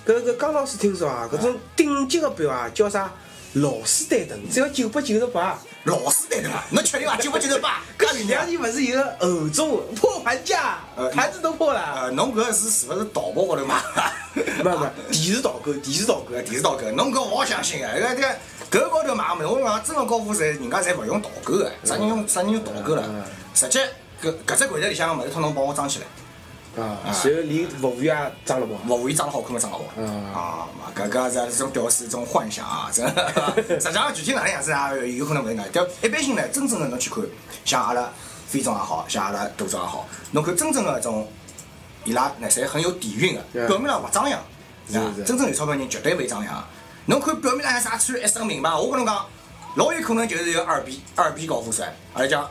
[0.06, 3.10] 搿搿江老师听说啊，搿种顶级个表啊，叫啥
[3.54, 5.58] 劳斯丹顿，只要九百九十八。
[5.84, 6.64] 老师对对伐？
[6.70, 7.14] 侬确定伐？
[7.16, 11.80] 九百九十八， 搿前两年勿是有个欧洲破盘价呃，盘子都破了。
[12.04, 13.82] 呃，侬搿是是勿是淘宝高头买？
[14.34, 16.30] 没没，电视导购，电视导购。
[16.40, 17.92] 电视导购，侬搿勿好相信啊！
[17.94, 23.04] 搿搿搿高头买物事，我讲真个高富帅，人家侪勿用导购个，啥人用啥人用导购了？
[23.54, 23.86] 直接
[24.22, 26.06] 搿搿只柜台里向个物事，通通帮我装起来，
[26.76, 28.74] 啊，然后连服务员也装了跑。
[28.86, 29.84] 服务员长得好看嘛，长得好。
[29.96, 33.54] 嗯啊，嘛搿个是这种表示一种幻想啊，真的。
[33.80, 35.64] 实际上具体哪能样子啊，有可能勿是搿能。
[35.72, 37.22] 但一般性呢，真正的侬去看，
[37.64, 38.08] 像阿拉
[38.46, 41.28] 飞总也好，像阿拉杜总也好，侬看真正的种，
[42.04, 44.40] 伊拉呢侪很有底蕴对个，表面上勿张扬，
[44.88, 46.64] 是是真正有钞票人绝对勿张扬。
[47.06, 49.26] 侬看表面上啥穿一身名牌，我跟侬讲，
[49.76, 52.48] 老有可能就是一个二逼二逼高富帅，而且讲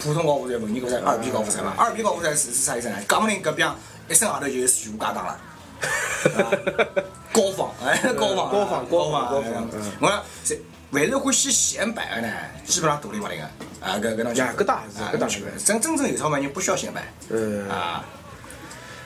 [0.00, 1.74] 普通高富帅、文艺高富帅、二逼高富帅嘛。
[1.76, 2.96] 二逼高富帅是是啥意思呢？
[3.08, 3.62] 讲不定隔壁
[4.08, 5.38] 一身行头就是徐家当了。
[7.32, 9.54] 高仿，哎，高仿，高仿高仿高仿
[10.00, 10.58] 我讲这
[10.90, 12.34] 凡是欢喜显摆的呢，
[12.66, 13.44] 基本上独立勿灵个，
[13.86, 15.64] 啊，搿搿侬呀搿当然是搿当然啊区别。
[15.64, 18.04] 真真正有钞票人不需要显摆，嗯啊。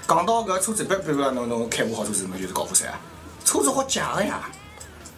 [0.09, 2.99] 讲到搿车子，比比如讲侬侬开部好车子，侬就是高富帅啊。
[3.45, 4.41] 车子好借个呀，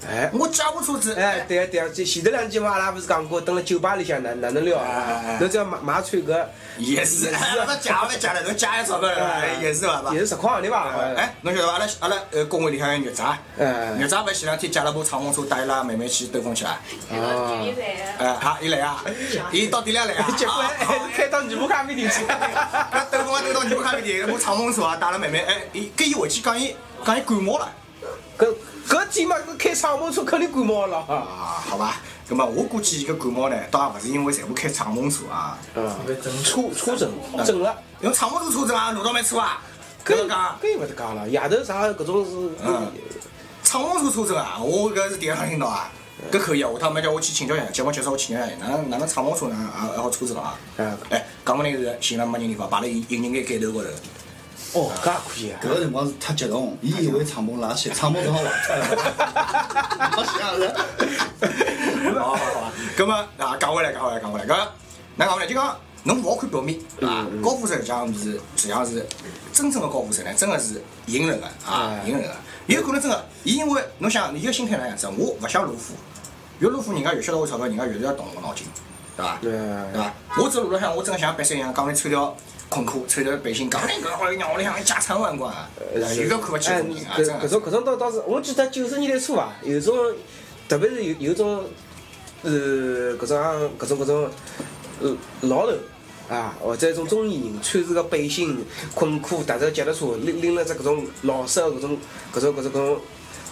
[0.08, 5.36] 哎，我借部车子，哎，对啊对啊，就前头两集嘛，阿拉不是讲过，蹲辣酒吧里向哪哪能聊哎哎啊哎？
[5.40, 6.44] 侬只要买买穿搿
[6.78, 7.30] 也是，勿
[7.80, 10.02] 借勿借了，侬借一钞票了，也是伐？
[10.12, 10.94] 也是实况行钿吧？
[11.16, 11.72] 哎，侬晓得伐？
[11.74, 16.70] 阿拉阿拉呃工会里向有肉渣，哎肉渣勿是前两天借了部敞篷车带伊拉妹妹去兜风去了。
[16.70, 16.78] 啊，
[18.18, 19.02] 哎，好，伊来啊，
[19.50, 20.28] 伊到底来来啊？
[20.36, 22.22] 结果还是开到女仆咖啡店去。
[22.30, 27.68] 搿兜风兜到女仆咖啡店，搿部敞篷车啊，带了妹妹，哎，伊跟伊回去讲伊讲伊感冒了。
[28.38, 28.54] 搿
[28.86, 30.98] 搿天嘛，搿开敞篷车肯定感冒了。
[30.98, 35.96] 啊，好吧，葛么我估计伊搿感冒呢，倒也勿是因为全部开敞篷车啊，啊，
[36.44, 37.10] 出出诊
[37.44, 37.76] 诊了。
[38.00, 39.62] 用敞篷车车震啊，路上蛮车啊，
[40.04, 40.58] 搿搿讲。
[40.62, 42.30] 搿又勿得讲了，夜头啥搿种是
[42.64, 42.92] 嗯
[43.62, 45.90] 敞篷车车震啊，我搿是第一趟听到啊，
[46.30, 50.54] 搿可以啊，下趟没叫我去请教一下，节目结束我请教一下，哪能哪能敞篷车哪能也也好车震啊？
[50.76, 53.88] 嗯哎，讲勿定是寻了没人地方，摆辣引引擎盖盖头高头。
[54.76, 55.58] 哦，搿也可以啊。
[55.62, 58.84] 搿个辰光是太激动，伊以为敞篷拉稀， 敞篷正好坏脱了。
[60.10, 60.74] 好吓人。
[62.14, 64.68] 好好好，咁么啊，讲回来，讲回来，讲回来，搿
[65.16, 65.46] 那讲呢？
[65.46, 69.04] 就讲侬勿好看表面啊，高富帅实际上是实际上是
[69.52, 72.30] 真正的高富帅呢，真的是隐忍的啊，隐忍的。
[72.66, 75.08] 有可能真的，伊因为侬想，伊个心态哪样子？
[75.16, 75.94] 我勿想露富，
[76.58, 78.66] 越露富人家越晓得我钞票，人家越是要动我脑筋，
[79.16, 79.38] 对伐？
[79.40, 80.12] 对对伐？
[80.38, 82.36] 我只路浪向，我真的像白山一样，讲来抽条
[82.68, 85.68] 困裤，穿着背心，讲来搿好像屋里向家产万贯啊，
[86.16, 89.96] 有个看勿起哎，富人啊，搿种搿种倒倒是，我记得九十年代初啊，有种，
[90.68, 91.64] 特别是有有种，
[92.42, 92.50] 呃，
[93.16, 93.38] 搿种
[93.78, 94.30] 搿种搿种，
[95.00, 95.72] 呃，老头
[96.28, 101.98] 啊，或者一种中年人，穿着个背心、困裤，踏着脚踏车，拎拎了只搿种老式的搿种
[102.34, 103.00] 搿种搿种搿种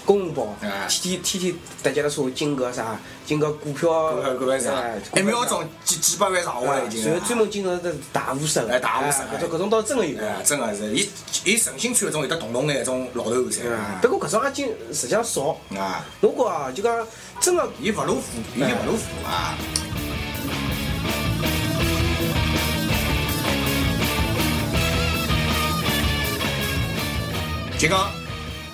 [0.05, 5.01] 公文包哎，天天天天踏脚踏车进个啥，进个股票，搿个搿个是啥哎？
[5.17, 7.05] 一秒钟几几百万上下来已经。
[7.05, 10.21] 然后专门进搿个大户省，哎大户省搿种搿种倒真个有。
[10.21, 11.09] 哎，真个是，伊
[11.45, 13.61] 伊诚心穿搿种有得洞洞眼搿种老头子噻。
[14.03, 15.57] 不过搿种也经实际上少。
[15.77, 17.07] 啊，侬觉啊，就讲
[17.41, 19.55] 真个伊勿露富，伊就勿露富啊。
[27.77, 28.11] 就讲，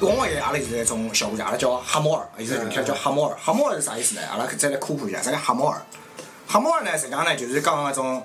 [0.00, 3.36] 往往现阿拉现在一种小姑娘，阿拉叫哈摩尔，现在名叫叫哈摩尔。
[3.36, 4.22] 哈摩尔是啥意思呢？
[4.30, 5.80] 阿拉再来科普一下，啥叫哈摩尔？
[6.46, 8.22] 哈摩尔呢，实际上呢，就是讲那种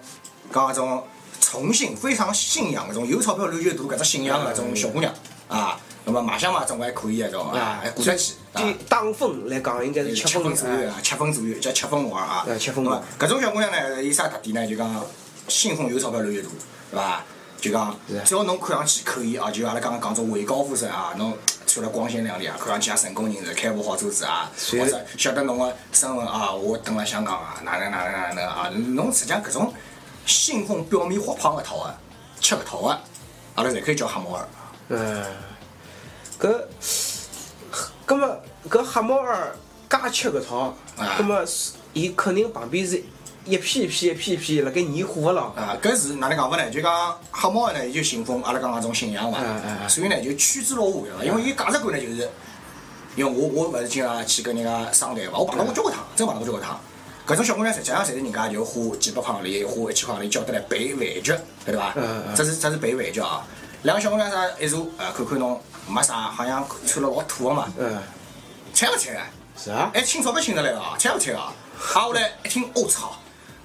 [0.53, 1.03] 讲那种
[1.41, 5.13] 崇信、非常信仰搿种有钞票乱就大搿只信仰的搿种小姑娘
[5.49, 5.79] 啊。
[6.05, 8.61] 那么卖相嘛，总归还可以啊，种啊，还过得去啊。
[8.61, 12.45] 对打分来讲，应该是七七分分左右啊，七分左右叫七分娃儿啊。
[12.47, 14.65] 哎七分娃那搿种小姑娘呢，有啥特点呢？
[14.67, 15.05] 就讲
[15.47, 16.47] 信奉有钞票乱越大，
[16.91, 17.23] 对伐？
[17.59, 21.35] 就讲是只要侬看上去可以啊，就阿拉刚刚讲种伪高富帅啊，侬
[21.75, 29.73] 穿了光鲜亮丽啊，看上去也成功人士，开部好车子啊，是或者晓得侬个身份啊，我蹲辣香港啊，哪能哪能哪能啊，侬实际上搿种
[30.25, 31.93] 信奉表面活胖搿套啊，
[32.39, 33.01] 吃搿套啊，
[33.55, 34.47] 阿拉侪可以叫黑木耳。
[34.88, 35.25] 嗯，
[36.39, 36.63] 搿，
[38.05, 38.38] 葛么
[38.69, 39.53] 搿黑猫儿
[39.89, 41.43] 加吃搿套，啊葛么
[41.91, 43.03] 伊肯定旁边是
[43.45, 45.53] 一批一批一批一批辣盖燃火个咯。
[45.55, 46.69] 啊，搿是哪能讲法呢？
[46.69, 49.39] 就讲黑猫呢，伊就信奉阿拉讲搿种信仰嘛
[49.88, 51.23] 所以呢就趋之若鹜，对伐？
[51.23, 52.29] 因为伊价值观呢就是，
[53.15, 56.79] 因为我我勿是经常去跟人家商谈嘛，我碰到过交关趟，真碰到过交关趟。
[57.27, 61.31] 搿种小姑娘实际上侪是人家就花几百块钿，花一千块钿叫得来陪饭局，
[61.65, 62.23] 晓得伐嗯嗯？
[62.27, 63.45] 嗯这是这是陪饭局啊。
[63.84, 67.97] 两个小姑娘啥一坐，呃，看看侬没啥，好像穿了老土个嘛，嗯，
[68.73, 69.27] 睬勿睬啊？
[69.58, 69.91] 是啊。
[69.93, 71.53] 还，请钞票请得来啊，睬勿睬啊？
[71.93, 73.15] 挨下来一听，我操！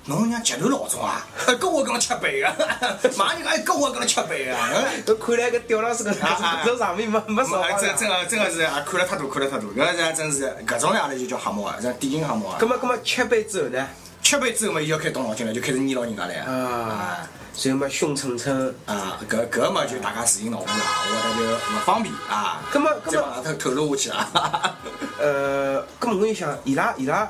[0.06, 2.52] 侬娘集团老总啊，哎跟我跟侬吃杯啊，
[3.16, 12.66] 马上就讲哎跟我跟侬吃杯啊， 嗯搿看来搿吊老师搿啊啊搿上面没没少真真个真个是啊，看了太多看了太多，搿是真是搿种阿拉就叫黑猫啊，这典型黑猫啊葛。
[12.66, 13.86] 么葛么吃杯之后呢？
[14.22, 17.28] 吃杯之后嘛，伊就要开动脑筋了，就开始捏牢人家来啊啊，
[17.62, 20.74] 然后嘛凶蹭蹭，啊，搿搿嘛就大家自行脑补了，
[21.06, 22.60] 我觉得就勿方便啊。
[22.72, 24.76] 葛么葛么再把它透露下去啊。
[25.20, 27.28] 呃，葛么我就想，伊拉伊拉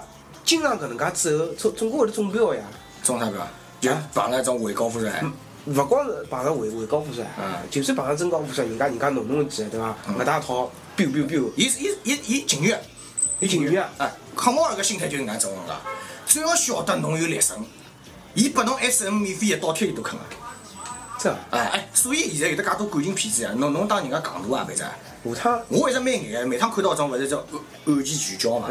[0.50, 2.60] 经常搿能介之后，总总归会得中标呀。
[3.04, 3.46] 中啥标？
[3.80, 5.22] 就碰着一种伪高富帅。
[5.66, 9.94] 勿光是碰着伪伪高富帅，嗯就算碰着真高富帅，人家人家弄弄几，对伐？
[10.18, 12.82] 搿大套 biu biu biu，伊伊伊伊情愿，
[13.38, 15.76] 伊情愿啊哎，黑猫那个心态就是搿能介种个，
[16.26, 17.56] 只要晓得侬有力神，
[18.34, 20.24] 伊拨侬 S M 免费的倒贴伊都肯个。
[21.20, 24.84] 这哎哎，所以现在有得介多感情骗子呀，侬侬当人家戆大啊，反正。
[25.22, 27.46] 下趟我一直蛮眼，每趟看到种勿是叫案
[27.86, 28.68] 案件聚焦嘛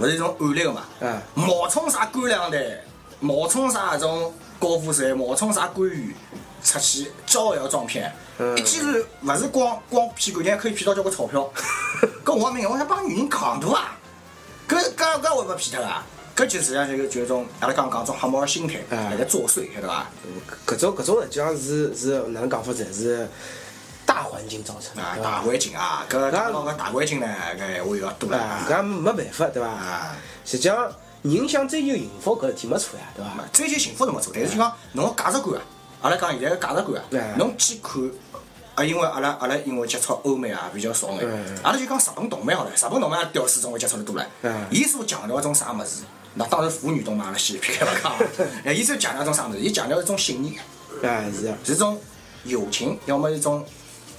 [0.00, 2.82] 勿是种案例个嘛嗯，冒充啥官两代，
[3.20, 6.14] 冒充啥种高富帅，冒充啥官员，
[6.62, 8.86] 出去招摇撞骗，嗯一记头
[9.22, 11.52] 勿是光光骗感情，还可以骗到交关钞票。
[12.24, 13.98] 搿我明，我想帮女人戆大啊，
[14.68, 16.06] 搿搿搿会勿骗脱啊？
[16.34, 20.06] 搿就实际上就就种阿拉刚刚讲种黑猫心态嗯辣盖作祟，晓得伐？
[20.66, 22.86] 搿种搿种实际上是是哪能讲法子？
[22.90, 23.28] 是
[24.10, 29.68] 大环境造成的，啊，大环境啊，搿讲到搿大环境呢，搿闲话又要多了啊，搿没办法，对伐？
[29.68, 30.16] 啊。
[30.44, 30.90] 实际上，
[31.22, 33.44] 人想追求幸福搿事体没错呀，对伐？
[33.52, 35.62] 追求幸福是没错，但是就讲侬个价值观啊，
[36.02, 38.02] 阿拉讲现在个价值观哎啊，侬去看
[38.74, 46.02] 啊，因为阿拉阿拉因为接触欧美啊比较少眼嗯，阿拉就讲日本动漫好了，日本动漫屌丝总归接触得多了嗯，伊所强调一种啥物事？
[46.34, 48.12] 那当然腐女动漫阿拉先撇开勿讲，
[48.64, 49.58] 哎，伊所强调一种啥物事？
[49.60, 50.60] 伊强调一种信念，
[51.02, 52.00] 哎，是啊，是一种
[52.44, 53.64] 友情，要么一种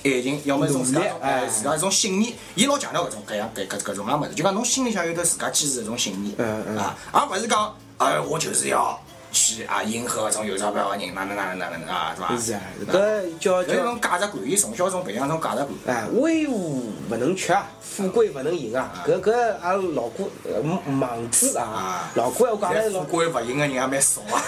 [0.04, 2.34] 爱情，要么一种自家哎自家一种信念。
[2.56, 9.00] 伊老强调搿种搿样搿搿搿种介物事，就讲侬心里向有得自家坚持的一种信念嗯嗯啊，而勿是讲哎我就是要
[9.32, 12.38] 去啊迎合搿种有钞票个人，哪能哪能哪能啊，是伐？
[12.38, 12.62] 是啊，
[12.92, 15.70] 搿叫叫搿种价值观，伊从小从培养种价值观。
[15.88, 20.62] 哎，威武勿能屈啊，富贵勿能淫啊，搿搿阿拉老古呃
[20.92, 24.42] 盲子啊啊，老古我讲了老富贵勿淫个人也蛮少啊。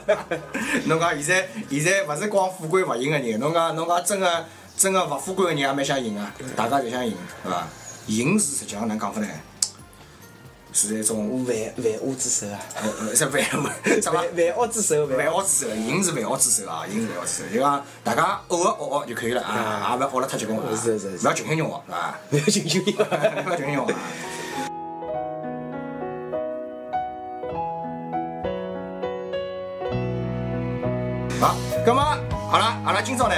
[0.86, 4.44] 侬讲现在现在勿是光富贵勿淫个人，侬讲侬讲真个
[4.76, 7.12] 真个勿富贵个人也蛮想赢啊，大家侪想赢，
[7.42, 7.66] 是伐？
[8.08, 9.26] 赢是实际上哪能讲法呢？
[10.72, 13.70] 是一种万万恶之首啊，呃呃是万恶什么？
[14.12, 22.18] 万万恶之首，万恶之首，赢是万恶之首啊，赢是万恶之首，就讲大家偶尔恶恶就可以了啊，也勿要恶了太结棍啊，是是是勿要群心用恶，是伐？
[22.32, 22.80] 勿要进去。
[22.80, 23.98] 勿要群心用恶 啊。
[31.40, 32.18] 好，咁么
[32.50, 33.34] 好了，阿拉今朝呢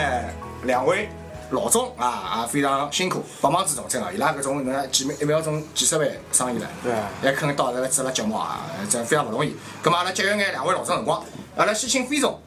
[0.65, 1.09] 两位
[1.51, 9.57] 老总啊也非常辛苦，百忙之中真个，伊拉搿种能几秒一秒钟几十万生意了，对啊还肯到这个做了节目啊，真非常勿容易。
[9.83, 11.25] 咁么阿拉节约眼两位老总辰光，
[11.57, 12.41] 阿拉先请飞总，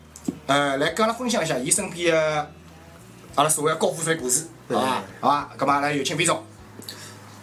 [0.45, 2.51] 呃，来跟阿拉分享一下伊身边的
[3.35, 5.03] 阿拉所谓的高富帅故事，好伐？
[5.19, 5.49] 好伐？
[5.57, 6.43] 咁么阿拉有请飞总。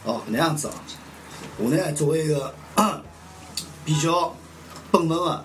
[0.04, 0.74] 哦，那样子啊，
[1.58, 2.54] 我呢作为一个
[3.84, 4.34] 比较
[4.90, 5.44] 本分的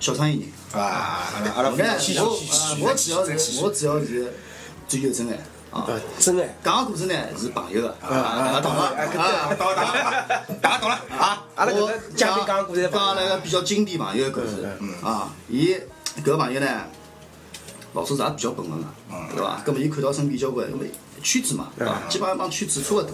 [0.00, 1.84] 小生意人，啊，我呢，非
[2.18, 4.32] 我我主要是我主要是
[4.90, 5.34] 追求真爱
[5.70, 5.86] 啊。
[5.86, 5.86] 啊，
[6.18, 6.52] 真爱。
[6.64, 9.06] 讲个故事呢是朋友的，啊啊大家懂了啊。
[9.06, 11.44] 懂了，懂了，大家懂了啊。
[11.54, 15.76] 阿拉我个嘉宾讲个故事，讲那个比较经典朋友的故事嗯啊，伊
[16.18, 16.66] 搿个朋友呢，
[17.92, 19.62] 老早是也比较本分嗯个，对伐？
[19.64, 20.66] 搿么伊看到身边交关，
[21.22, 21.94] 圈子嘛，对伐？
[22.08, 23.12] 基本上帮圈子差勿多。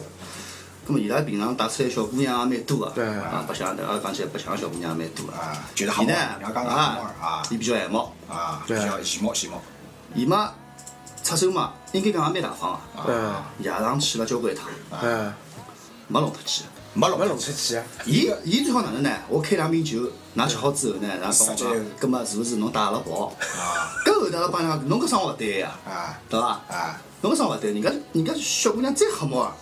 [0.86, 5.32] 葛末伊拉平常带出来小姑娘也蛮多个，对啊，白相的，阿拉讲起来白相小姑娘也蛮多个。
[5.32, 9.60] 啊，就是好伊呢啊伊比较爱猫，啊，比对较喜猫喜猫
[10.14, 10.52] 伊嘛
[11.26, 14.68] 出手嘛，应该讲也蛮大方个，嗯夜场去了交关一趟，
[15.02, 15.32] 嗯，
[16.06, 16.62] 没弄脱去。
[16.94, 17.84] 没弄出去啊。
[18.06, 19.10] 伊伊最好哪能呢？
[19.28, 23.26] 我开两瓶酒，㑚吃好之后呢，然后讲，葛末是勿是侬带阿拉跑？
[23.58, 26.46] 啊搿后头阿拉帮伊讲，侬搿生活勿对呀，啊对伐？
[26.70, 29.54] 啊侬搿生活勿对，人家人家小姑娘再黑猫啊，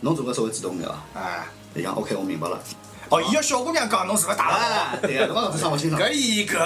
[0.00, 1.20] 侬总归稍微主动眼伐？
[1.20, 1.46] 啊！
[1.74, 2.60] 伊讲 OK，我明白了。
[3.08, 6.02] 哦，伊要小姑娘讲侬是勿是打了哎，对呀，侬讲搿生活清爽。
[6.02, 6.58] 搿伊搿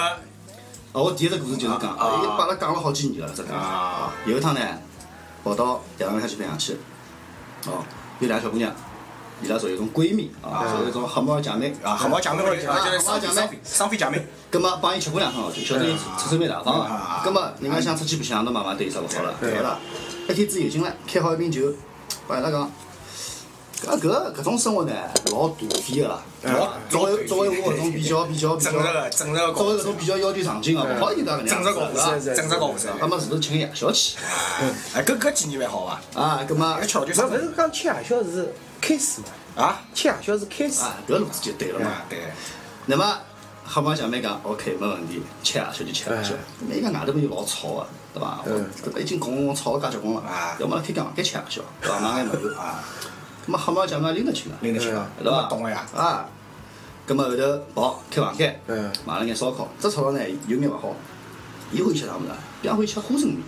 [0.97, 3.53] 哦，我第一只故事就是讲，啊伊把阿拉讲了好几年了，这故事。
[3.55, 4.59] 啊有一趟呢，
[5.43, 6.73] 跑到夜场里向去白相去，
[7.67, 7.85] 哦，
[8.19, 8.73] 有两个小姑娘，
[9.43, 17.29] 伊拉属于一种闺蜜啊，属于一种黑猫姐妹啊，黑猫姐妹啊就是黑猫姐妹双飞姐妹葛末帮伊吃过两趟好去，晓得伊出手蛮大方啊个。
[17.29, 19.77] 葛末人家想出去白相，侬慢慢对伊啥勿好了，对对勿啦？
[20.27, 21.71] 一天子有劲了，开好一瓶酒，
[22.27, 22.71] 帮伊拉讲，
[23.85, 24.93] 搿搿搿种生活呢，
[25.31, 26.21] 老大体个啦。
[26.43, 32.91] 老作为作为我搿种比较比较比较正，直个正直个高作为搿种比较要求上进个，勿好意思搿能正直高样子，富帅，是是正直高富帅。
[32.99, 34.17] 那么是不是请个夜宵去？
[34.95, 36.21] 哎，搿搿几年蛮好伐？
[36.21, 39.63] 啊，葛末搿巧就勿是讲吃夜宵是开始嘛？
[39.63, 40.81] 啊吃夜宵是开始。
[40.81, 41.87] 啊，搿路子就对了嘛。
[41.87, 42.19] 啊对。
[42.87, 43.17] 那么
[43.63, 46.33] 黑帮姐妹讲 OK 没问题，吃夜宵就吃夜宵。
[46.61, 48.39] 那么伊讲外头朋友老吵个，对伐？
[48.47, 51.99] 嗯搿已经拱吵得介结棍了啊，要么开讲该吃夜宵，对伐？
[51.99, 52.83] 买眼物事啊，
[53.47, 55.43] 咁么黑猫姐妹拎得清个，拎得清啊，对伐？
[55.43, 55.85] 懂了呀。
[55.95, 56.25] 啊，
[57.07, 60.93] 咁么后头跑开房间嗯，买了眼烧烤，只吵了呢有眼勿好，
[61.71, 62.37] 伊欢喜吃啥物事啊？
[62.61, 63.43] 比方欢喜吃花生米，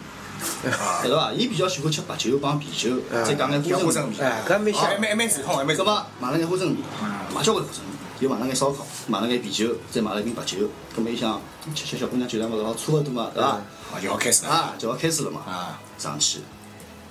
[0.72, 1.34] 啊对伐？
[1.34, 5.02] 伊比较喜欢吃白酒帮啤酒，嗯再加眼花生米搿蛮还香。
[5.02, 5.96] 蛮还蛮传统，还蛮咁传统。
[5.96, 6.78] 么买了眼花生米，
[7.36, 10.58] 买交关花生米，又买了眼烧烤，买了眼啤酒，再买了一瓶白酒。
[10.96, 11.42] 咁么伊想
[11.76, 13.50] 吃吃小姑娘酒量勿是好差勿多嘛，对伐？
[13.50, 13.62] 啊，
[14.02, 14.50] 就要开始了。
[14.52, 15.42] 啊，就要开始了嘛。
[15.46, 16.40] 啊，上去，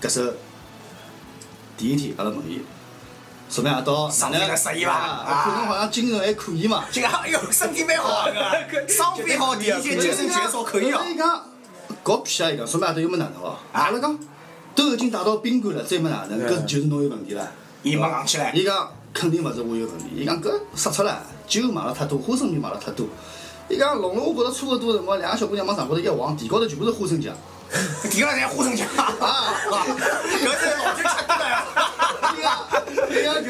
[0.01, 0.33] 搿首
[1.77, 2.61] 第一天阿拉问伊，
[3.49, 6.85] 昨晚夜到上飞了适意伐啊，看侬好像精神还可以嘛。
[6.93, 8.29] 这个哎呦，身体蛮好啊，
[8.71, 11.03] 搿 双飞好，第一天精神绝少可以啊。
[11.09, 11.43] 伊讲
[12.03, 12.51] 搞屁啊！
[12.51, 13.57] 伊讲昨晚夜到又没哪能哦。
[13.73, 14.19] 阿拉讲
[14.75, 17.51] 都已经带到宾馆了，再没哪能，搿就是侬有问题了。
[17.83, 18.53] 伊没硬起来。
[18.53, 23.07] 伊讲肯定勿是我有问题，伊讲搿杀出来，酒买了太多，花生米买了太多。
[23.71, 27.35] 伊讲弄了我觉着差勿多辰光，两个小姑娘往上高头一晃，地高头全部是花生酱。
[28.11, 28.87] 第二天花生酱，
[29.21, 31.65] 啊，搿是老酒吃多了呀。
[32.35, 32.49] 伊讲
[33.11, 33.49] 伊讲搿。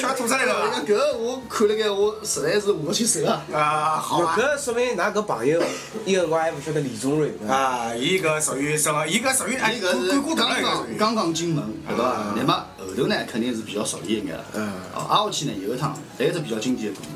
[0.16, 3.42] 吐出来了伊讲搿我看了盖，我实在是下勿去手啊。
[3.52, 4.36] 啊，好啊。
[4.38, 5.62] 搿说明㑚搿朋友，
[6.04, 7.32] 伊个辰光还勿晓得李宗瑞。
[7.48, 9.06] 啊，伊搿属于什么？
[9.06, 10.86] 伊搿属于哎，伊搿是刚刚。
[10.98, 12.34] 刚刚进门，对伐？
[12.36, 14.44] 那么后头呢，肯定是比较熟练一眼了。
[14.54, 17.10] 嗯啊，挨下去呢，有一趟，还有一只比较经典的故事。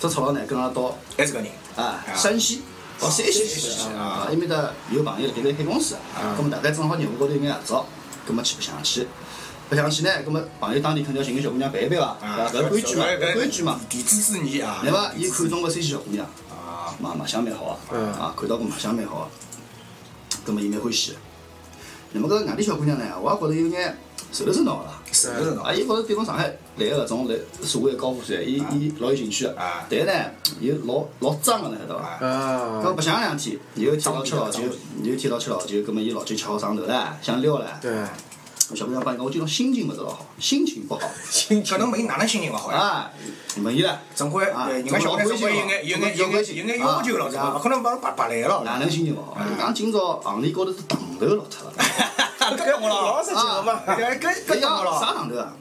[0.00, 1.48] 这曹老呢，跟阿拉到还是个人。
[1.76, 2.62] 啊山西，
[2.98, 5.96] 到山西去啊，埃面搭有朋友辣盖辣海公司，
[6.36, 7.86] 葛末大概正好业务高头有眼合作，
[8.26, 9.06] 葛末去白相去。
[9.68, 12.16] 白相去呢，葛末朋友当地肯定要寻个小姑娘陪一陪伐？
[12.22, 12.68] 啊，对伐？
[12.68, 13.80] 搿规矩嘛，搿规矩嘛。
[13.88, 14.80] 弟子之谊啊。
[14.84, 19.28] 那么伊看中个山西小姑娘，啊，卖卖相蛮好啊，嗯啊，看到过卖相蛮好啊，
[20.44, 21.16] 葛末伊蛮欢喜的。
[22.12, 23.98] 那么搿外地小姑娘呢，我也觉着有眼
[24.32, 25.00] 受是闹啦。
[25.12, 25.62] 是勿是闹？
[25.62, 26.44] 啊，伊觉着对侬上海
[26.76, 29.86] 来个搿种来所谓的高富帅，伊伊老有兴趣个啊。
[29.88, 30.12] 但是呢，
[30.60, 32.26] 伊老老脏个，呢晓得伐？
[32.26, 34.60] 啊搿白相两天，又一天到吃老酒，
[35.02, 37.78] 又一天到吃老酒，葛末伊老酒吃好上头了，想撩了。
[37.80, 37.92] 对，
[38.74, 41.00] 小姑娘帮伊讲，我今朝心情勿是老好，心情不好。
[41.30, 42.78] 搿侬问伊哪能心情勿好呀？
[42.78, 43.10] 啊，
[43.62, 47.54] 问伊了，总归啊呃人家小姑娘总归有眼有眼有眼有眼要求了，是吧？
[47.56, 48.62] 勿可能帮侬白白来了。
[48.64, 49.38] 哪能心情勿好？
[49.40, 51.74] 伊讲今朝行李高头是糖头落脱了。
[52.56, 55.00] 搿懂我了，老实讲嘛，搿搿搿。
[55.00, 55.52] 啥糖头啊？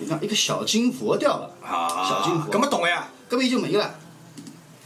[0.00, 1.50] 伊讲一个小金佛掉了。
[1.62, 3.08] 啊，小金佛搿么懂呀？
[3.28, 3.94] 搿么伊就问伊了，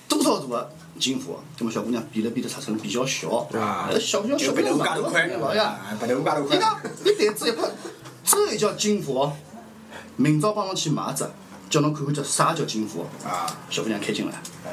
[0.08, 1.42] 多少大个金佛？
[1.58, 3.28] 葛末小姑娘比了比了尺寸比较小，
[3.58, 5.64] 啊呃小姑娘小姑白头介头娘长得块，老呀。
[5.64, 6.56] 啊白头介头块。
[6.56, 7.62] 伊讲你胆子一拍，
[8.24, 9.32] 这也叫金佛？
[10.16, 11.24] 明朝帮侬去买只，
[11.70, 13.06] 叫侬看看叫啥叫金佛？
[13.24, 14.32] 啊小姑娘开心了，
[14.66, 14.70] 嗯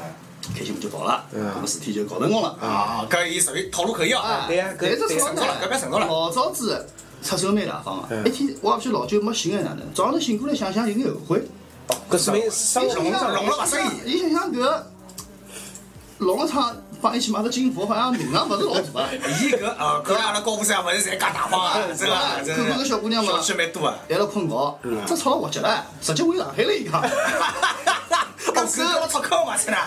[0.58, 2.56] 开心就跑了，嗯搿么事体就搞成功了。
[2.62, 4.45] 啊，搿伊属于套路可以啊。
[4.47, 6.88] 对呀但是搿说成功了搿边成功了老早子
[7.24, 11.41] 出手蛮大方个，嗯一天我也不晓得老酒没醒还是哪能，早上头醒过来想想有眼后悔。
[12.10, 14.84] 搿说明生活伊想想弄了勿适意伊想想搿
[16.20, 19.10] 老个厂帮伊去买只金佛，好像名堂勿是老大啊。
[19.41, 22.86] 伊搿呃，搿阿拉高富帅勿是侪介大方啊，真的，真看看搿的。
[22.86, 23.95] 小姑娘嘛小，气蛮多啊。
[24.10, 27.02] 还辣困觉，这吵了活脚了，直接回上海了伊讲。
[28.54, 29.78] 搿是我出口嘛，真的。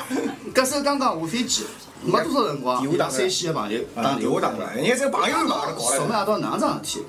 [0.54, 1.64] 搿时候刚刚下飞机，
[2.04, 5.62] 没多少辰光，电话打山西个朋友打电话打过来，人家这个朋友嘛。
[5.94, 7.06] 什么夜到哪能桩事体？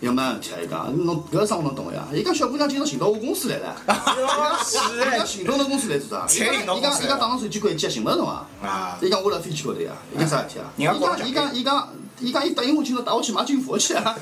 [0.00, 0.58] 有没事体啊？
[0.62, 2.04] 伊讲，侬搿生活侬懂个呀？
[2.12, 3.76] 伊讲小姑娘今朝寻到我公司来了。
[4.64, 6.26] 是伊讲寻到侬公司来做啥？
[6.28, 8.46] 伊讲伊讲打上手机关机啊，寻勿着侬啊？
[8.62, 9.92] 啊伊讲我辣飞机高头呀。
[10.14, 10.66] 伊讲啥事体啊？
[10.76, 11.88] 伊讲伊讲伊讲
[12.18, 14.16] 伊讲伊答应我今朝带我去买金佛去啊。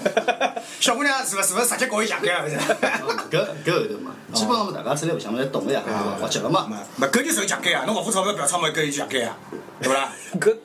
[0.80, 2.45] 小姑娘是勿是勿是直接搞伊强奸啊？
[2.45, 2.57] 勿是？
[2.57, 6.01] 搿搿后头嘛，基本上大家出来白相嘛，侪懂个呀，对伐？
[6.20, 6.66] 滑稽了嘛。
[6.97, 7.84] 没，搿就属于强奸啊！
[7.86, 9.36] 侬勿付钞票不要钞票，搿就强奸啊，
[9.80, 10.12] 对勿啦？
[10.40, 10.57] 搿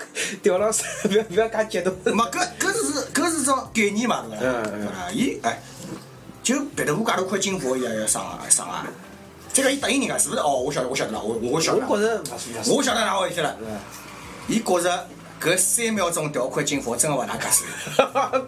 [0.42, 1.94] 吊老师勿要勿要介激动。
[2.06, 4.64] 没，搿搿是搿是种概念嘛，对勿啦？
[4.66, 5.16] 嗯嗯？
[5.16, 5.62] 伊哎，
[6.42, 8.88] 就别头介头块金佛伊也要上啊上啊！
[9.54, 10.40] 这个伊答应人家是勿是？
[10.40, 11.88] 哦，我晓得，我晓得了，我我晓得了。
[11.88, 12.24] 我觉着。
[12.74, 13.56] 我晓得哪回事了。
[14.48, 15.08] 伊觉着
[15.42, 18.42] 搿三秒钟掉块金佛真个勿大合算。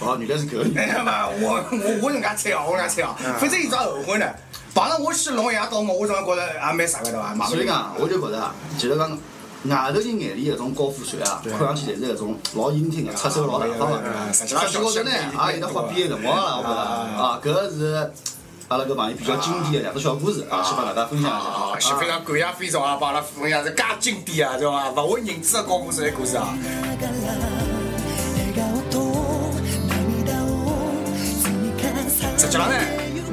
[0.00, 0.80] 哦，原来是搿个。
[0.80, 4.26] 哎呀妈，我我我能介猜哦，我能介猜哦，反正伊只后悔呢。
[4.74, 7.46] 碰着我去弄一夜到我，我总觉着也蛮啥个对伐？
[7.46, 14.02] 所以讲，我就觉着啊，其实讲外头人眼里搿种高富帅啊，看上去侪是搿种老英挺个，出手老大方个。
[14.34, 14.60] 实际高
[14.92, 15.10] 头呢，
[15.48, 16.80] 也有得花边个辰光了，我觉着
[17.22, 18.12] 啊，搿个是
[18.68, 21.88] 阿拉搿朋友比较经典的两只小故事啊，先帮大家分享一下啊，下。
[21.88, 24.90] 是非常感谢飞总啊，帮阿拉分享是介经典啊，对伐？
[24.90, 26.52] 勿为人知的高富帅的故事啊。
[32.36, 32.74] 实际上呢，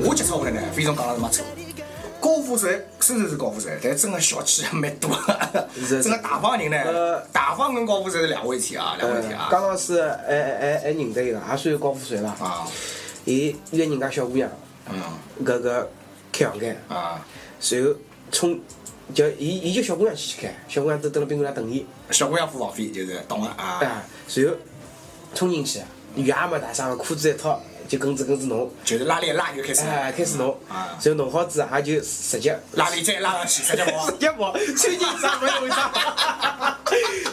[0.06, 1.44] 我接触下来呢，飞总讲了是没错。
[2.22, 5.10] 高富帅虽然是高富帅，但真个小气也蛮多。
[5.84, 9.48] 是真个大方人呢呃，大方跟高富帅是两回事体啊，两回事体啊。
[9.50, 12.30] 刚刚是还还还还认得一个，也算高富帅了。
[12.40, 12.68] 啊，
[13.26, 14.56] 伊约人家小姑娘，嗯
[15.44, 15.90] 搿个
[16.32, 17.26] 开房间，啊，
[17.60, 17.94] 随后
[18.32, 18.60] 冲，
[19.14, 23.80] 叫伊伊叫小姑娘去去开，小姑娘都蹲辣宾馆里等伊，小姑娘付房费就是懂了啊。
[23.84, 24.56] 啊，随后
[25.34, 25.80] 冲进去，
[26.16, 34.10] 浴也没带上，裤子一脱，就跟着跟着弄，就是拉链拉就开始，哎，开始弄啊，随后弄好之后，也就直接拉链再拉上去，直接 跑。
[34.12, 35.92] 直接跑，穿进子也没有上，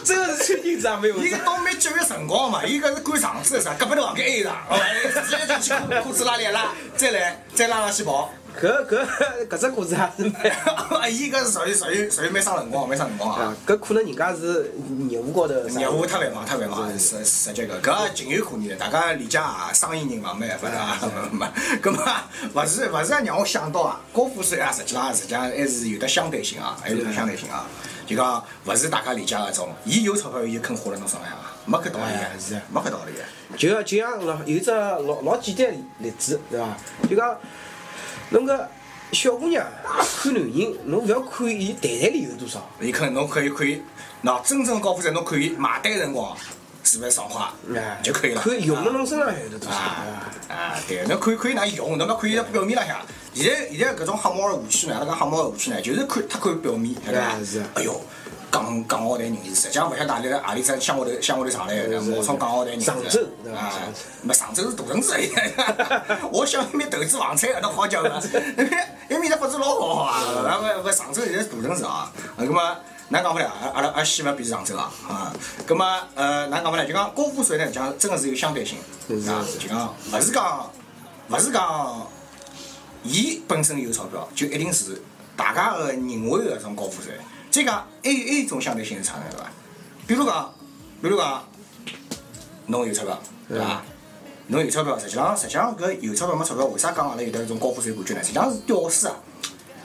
[0.03, 1.37] 真的是穿进子也没有伊个。
[1.39, 4.77] 到蛮节约辰光嘛，伊搿是赶场子的啥，隔壁头房间还有场，哦
[5.13, 8.31] 直接就去裤裤子拉链拉，再来再拉上去跑。
[8.59, 9.07] 搿搿
[9.47, 11.13] 搿只故事也是蛮。
[11.13, 14.73] 伊搿是属于属于属于蛮伤辰光，蛮伤辰光啊啊。，搿可能人家是
[15.09, 20.99] 业务高头啥业务太繁忙，太繁忙，实实际搿搿情有可原的，大家理解啊，生意人嘛没办法的啊，
[21.31, 21.45] 没，
[21.81, 22.03] 搿么
[22.53, 27.65] 勿是勿是让我想到啊，高富帅啊，实际上实际上还是有得相对性啊，还是有得相对性啊，
[28.05, 33.23] 就讲勿是大家理解搿种，伊有钞票伊就肯花了侬身上啊，没搿道理哎是的，没搿道理的。
[33.57, 36.67] 就像就像老有一只老老简单的例子，对伐？
[37.09, 37.37] 就讲
[38.31, 38.67] 侬个
[39.11, 39.65] 小姑娘
[40.23, 43.81] 看男人，侬勿要看伊谈谈里有多少，伊看侬可以看伊，
[44.23, 46.35] 喏，真正的高富帅侬看伊买单辰光
[46.83, 47.45] 是勿是爽快
[47.77, 48.41] 哎，就可以了。
[48.41, 50.55] 看用辣侬身上有多少，啊对伐？
[50.55, 52.97] 啊，对，侬可以可以哪用，侬勿看伊在表面浪向。
[53.33, 57.37] 现在现在搿种黑猫的武器呢，阿拉讲黑猫的武器呢，就是看太看表面，晓得伐？
[57.75, 58.01] 哎哟，
[58.51, 62.85] 港港澳台人士，实际上勿晓得何里个何里只乡下头乡下头上来的，是冒充港澳台人士。
[62.85, 63.19] 常州
[63.55, 63.71] 啊
[64.21, 65.31] 没常州是大城市而已。
[66.31, 68.21] 我想那边投资房产搿能好叫个，
[68.57, 70.21] 那边那面的发展老好啊，
[70.61, 72.77] 勿勿常州现在是大城市啊，啊，葛么。
[73.09, 75.33] 哪讲勿来，阿阿拉阿西勿比是常州啊，啊，
[75.65, 75.85] 葛么
[76.15, 78.77] 呃，哪讲勿来，就讲高富帅呢，讲真个是有相对性，
[79.27, 80.71] 啊，就讲勿是讲
[81.27, 82.07] 勿是讲，
[83.03, 85.01] 伊本身有钞票，就一定是
[85.35, 87.11] 大家个认为个种高富帅。
[87.51, 89.25] 再讲还有还有一种相对性是啥呢？
[89.29, 89.51] 对伐？
[90.07, 90.53] 比如讲，
[91.01, 91.43] 比如讲，
[92.67, 93.83] 侬有钞票，对伐？
[94.47, 98.21] 侬有钞票，实际上实际上搿有钞票没钞票，为啥讲阿拉有得搿种高富帅感觉呢？
[98.21, 99.15] 实际上是屌丝啊，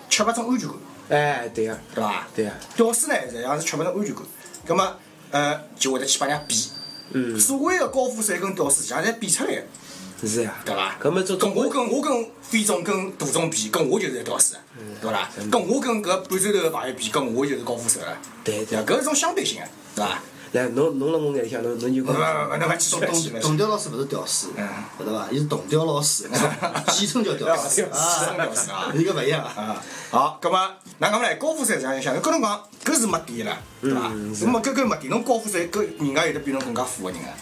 [0.09, 0.77] 缺乏种安全感，
[1.09, 2.27] 哎，对个，对伐？
[2.35, 4.25] 对个，屌丝呢，实际上是缺乏种安全感，
[4.65, 4.97] 葛么
[5.33, 6.71] 呃就会得去帮人家比。
[7.11, 9.63] 嗯，所谓的高富帅跟屌丝，实际上侪比出来个，
[10.23, 10.97] 是呀，对伐？
[11.03, 11.23] 搿么
[11.55, 14.57] 我跟我跟飞总跟杜总比，跟我就是一屌丝，
[15.01, 15.29] 对伐？
[15.51, 18.17] 跟我跟搿半山头个朋友比，跟我就是高富帅了。
[18.43, 20.19] 对对搿是种相对性个，对伐？
[20.53, 24.49] 来，侬侬辣我眼里向，侬侬就讲，勿，侬勿继续董继续董董雕老师勿是屌丝，
[24.99, 25.27] 晓得伐？
[25.31, 26.31] 伊是董雕老师，
[26.89, 29.53] 简称叫屌丝啊 一个勿一样啊。
[29.55, 30.57] 啊，好，葛么，
[30.99, 31.37] 哪讲么呢？
[31.37, 34.11] 高富帅这样想，搿侬讲，搿是没底了，对伐？
[34.41, 37.35] 那么搿搿没底，侬高富帅，搿人家有的比侬更加富个人啊，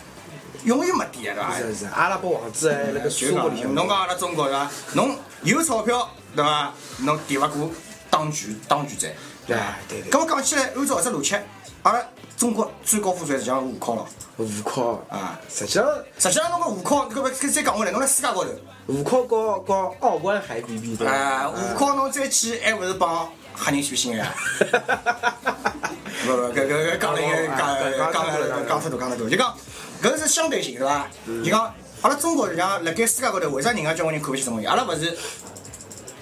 [0.64, 1.58] 永远没底个，对伐？
[1.58, 4.70] 是是，阿拉伯王子还辣盖就书包里向，侬讲阿拉中国对伐？
[4.94, 6.72] 侬有钞票对伐？
[7.00, 7.70] 侬抵勿过
[8.10, 9.08] 当局当局者，
[9.46, 9.78] 对伐哎？
[9.88, 11.36] 对对咁么讲起来，按照搿只逻辑，
[11.82, 12.02] 阿拉
[12.36, 14.06] 中国最高富帅实际上是胡康咯。
[14.36, 15.86] 胡康啊，实际上
[16.18, 18.50] 实际上侬讲胡考，搿么搿再讲回来，侬辣世界高头，
[18.86, 21.60] 胡考和和奥关还比比对啊，伐？
[21.60, 24.34] 胡考侬再去还勿是帮黑人选新个呀？
[26.26, 29.54] 勿勿，搿搿搿讲了应该讲讲讲了讲太多讲太多，就讲
[30.02, 31.06] 搿是相对性对伐？
[31.26, 34.70] 就讲阿拉中国实际上辣盖世界高头，为啥人家交关人看勿起中国人？
[34.70, 35.16] 阿拉勿是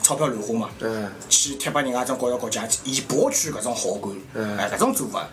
[0.02, 0.68] 钞票乱花嘛？
[0.80, 5.26] 嗯，去贴拨人家种高校国家，以博取搿种好感，嗯哎，搿种做法，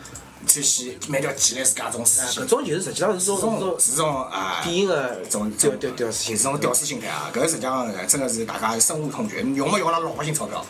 [0.47, 2.47] 去去蛮条建立自家种思想搿。
[2.47, 7.32] 种就是实际上是种种种是种啊，典型的种屌屌屌丝心是种屌丝心态啊！
[7.34, 10.64] 搿实际上真的是大家深恶痛绝，用没用阿拉老百姓钞票，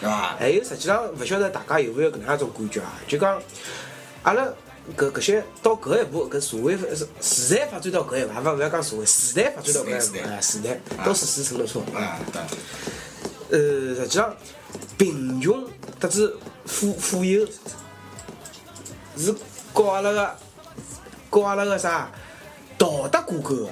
[0.00, 0.36] 对伐？
[0.38, 2.94] 还有，实际上勿晓得大家有没有搿能样一种感觉啊？
[3.06, 3.40] 就讲
[4.22, 4.44] 阿拉
[4.96, 11.82] 搿搿些到搿一步，搿社会发时时代发展到搿一步，还勿勿要讲社会，时代发展到搿一步，哎，时代到此时成了错。
[11.94, 12.40] 啊，对。
[13.50, 14.34] 呃，实际上
[14.98, 15.66] 贫穷
[15.98, 17.46] 特子富富有
[19.16, 19.34] 是
[19.72, 20.36] 和阿拉个
[21.30, 22.10] 和阿拉个啥
[22.76, 23.70] 道德挂钩个，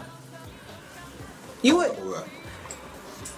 [1.61, 1.91] 因为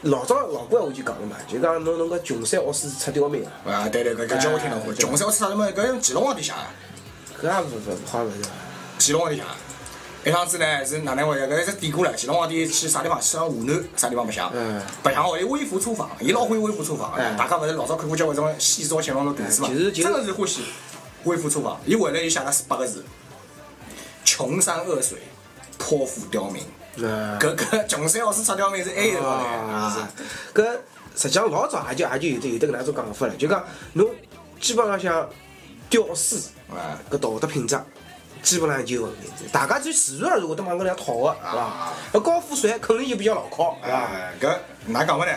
[0.03, 4.95] 老早老古闲话就讲了嘛，就讲侬侬搿穷山恶水出刁民个，啊，对对，搿搿叫我听到过。
[4.95, 5.67] 穷山恶水啥么？
[5.73, 6.53] 搿用乾隆皇帝写
[7.43, 8.51] 个，搿也勿勿好勿是伐？
[9.01, 9.49] 乾隆皇帝写个。
[10.25, 11.49] 一趟子呢是哪能回事？
[11.49, 12.13] 搿是典故了。
[12.17, 13.21] 乾隆皇帝去啥地方？
[13.21, 14.51] 去趟湖南啥地方白相？
[14.55, 19.69] 嗯白相哦，伊微服出访，伊老欢喜微服出访大家勿是老早看过交关种戏照乾隆的段子嘛？
[19.73, 20.63] 嗯就真的是欢喜
[21.25, 21.81] 微服出访。
[21.85, 23.05] 伊回来就写了八个字：
[24.25, 25.19] 穷山恶水，
[25.77, 26.63] 泼妇刁民。
[27.03, 30.09] 嗯搿搿穷山恶水出刁民是埃个道理啊
[30.55, 30.79] 搿
[31.17, 34.09] 实际上老早也就也就有的有得搿种讲法了，就讲侬
[34.61, 35.29] 基本浪向
[35.91, 37.79] 屌丝啊搿道德品质。
[38.41, 41.93] 基本上就有问题，大家就自然而然会得往搿能样讨个，是伐？
[42.13, 43.97] 搿高富帅肯定就比较牢靠，是伐？
[43.97, 45.33] 哎，搿哪讲法呢？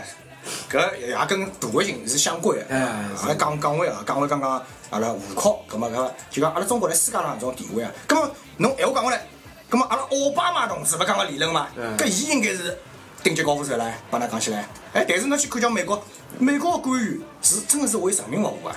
[0.70, 2.66] 搿也跟大环境是相关的。
[2.70, 7.91] 哎阿拉讲讲回啊，讲回刚刚阿拉户口，葛末搿就讲阿拉中国辣世界上搿种地位啊。
[8.07, 9.26] 葛末侬闲话讲回来，
[9.72, 11.70] 葛末阿拉奥巴马同志勿讲个理论嘛？
[11.78, 12.78] 嗯搿伊应该是
[13.24, 14.68] 顶级高富帅唻，帮㑚讲起来。
[14.92, 16.04] 哎，但是侬去看叫美国，
[16.38, 18.76] 美国个官员是真个是为人民服务啊。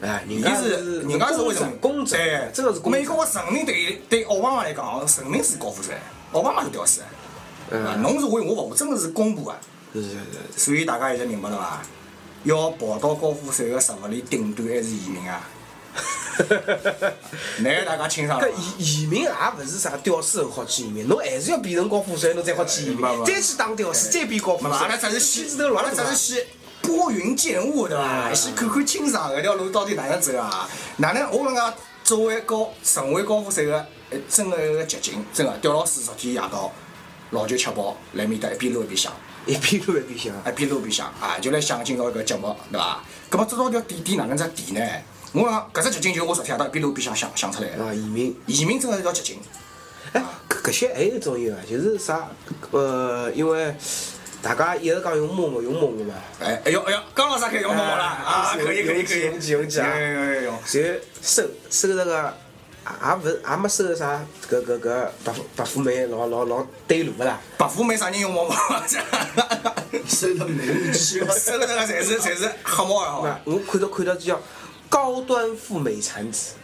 [0.00, 3.00] 哎，人伊家是人家是为公正，公正对，，真个是公正。
[3.00, 7.02] 美国个人民对对奥巴马来讲，人民是高富帅，奥巴马是屌丝。
[7.70, 9.58] 嗯啊，侬是为我服务，真个是公仆啊！
[9.92, 11.82] 是是是是，所以大家现在明白了伐？
[12.44, 15.42] 要跑到高富帅个食物里顶端还是移民啊？
[17.60, 18.58] 乃大家清爽了搿伐。
[18.78, 25.10] 移移民也勿是啥屌丝后好去移民，侬还是要变成高富帅，侬才好去移民再去当屌丝，再变高富那么阿拉帅。
[25.10, 26.46] 只是先，头老阿拉大只是先
[26.82, 28.32] 拨云见雾，对伐？
[28.32, 30.68] 先看看清爽搿条路到底哪能走啊？
[30.98, 31.28] 哪能？
[31.30, 31.74] 我跟讲，
[32.04, 36.72] 作为高成为高富帅个，呃真个一个捷径，真个刁老师昨天夜到
[37.30, 39.12] 老酒吃饱，来面搭一边撸 一边想。
[39.46, 43.02] 一边路一边想，一边路边想啊，就来想今朝搿节目，对伐？
[43.30, 45.02] 葛末这到底要点点哪能只点呢？
[45.32, 47.84] 我讲搿只捷径就是我昨天夜到一边路边想想想出来的。
[47.84, 48.34] 啊，移民。
[48.46, 49.38] 移民真个是条捷径。
[50.12, 52.28] 哎，搿搿些还有一种有啊，就是啥？
[52.70, 53.74] 呃，因为
[54.40, 58.56] 大家一直讲用陌陌，用陌陌嘛，哎哎哟哎哟，刚老师开始用陌陌啦啊！
[58.56, 60.44] 可以可以可以，用起用起啊用用用用。
[60.44, 60.60] 然后
[61.20, 62.34] 收收着个，
[62.86, 67.38] 也勿是也没收啥搿搿搿白富白富美老老老对路个啦。
[67.58, 68.54] 白富美啥人用陌陌？
[70.08, 70.92] 收得美女。
[70.92, 73.40] 收个 侪是侪是黑猫的好那伐？
[73.44, 74.40] 我看到看到叫
[74.88, 76.54] 高端赴美产子，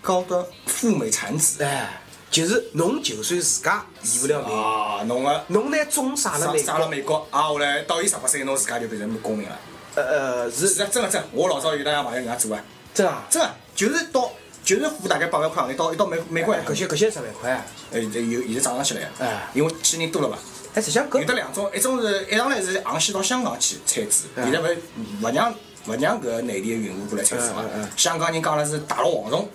[0.00, 7.26] 高端赴美产子哎，就是侬就算自家移勿了民，啊，侬个侬拿种撒了美国，上上了美国。
[7.30, 9.58] 啊，后来到伊十八岁，侬自家就变成公民了。
[9.94, 10.68] 呃呃是。
[10.68, 12.62] 是啊，真个真的，我老早有那样朋友人家做啊，
[12.94, 14.30] 真啊，真个就是到
[14.64, 19.50] 就是付大概八万块行钿，到一到美美国来搿些搿些十万块啊，呃，有现在涨上去了呀，哎。
[19.54, 20.38] 因为去人多了嘛。
[20.74, 24.78] 哎，实际上搿有得两种，一种是一上来是航线到香港去产子，嗯现在勿是
[25.22, 25.54] 勿让
[25.86, 27.88] 勿让搿内地个孕妇过来参赛嘛嗯嗯嗯。
[27.96, 29.48] 香港人讲了是大陆蝗虫，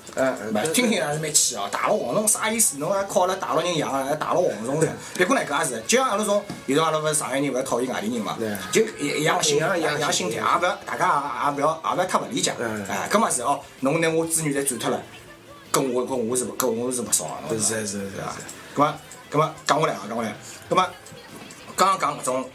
[0.54, 1.70] 勿听听还是蛮气哦。
[1.72, 2.78] 大陆蝗虫啥意思？
[2.78, 4.88] 侬还靠了大陆人养啊，大陆蝗虫噻。
[5.16, 8.38] 别过来搿也是，就像阿拉种有辰阿拉勿是上海人勿是讨厌外地人嘛，
[8.72, 12.54] 就一样心一样一样一样心态，也勿要大家也也勿要也勿要太勿理解。
[12.60, 15.02] 嗯哎，搿么是哦，侬拿我子女侪转脱了，
[15.72, 17.58] 跟我跟我是跟我是勿爽个。
[17.58, 18.12] 是是是是？
[18.76, 18.96] 咁么，
[19.32, 20.36] 咁么讲回来啊，讲回来，
[20.70, 20.88] 咁么
[21.76, 22.50] 刚刚讲搿种，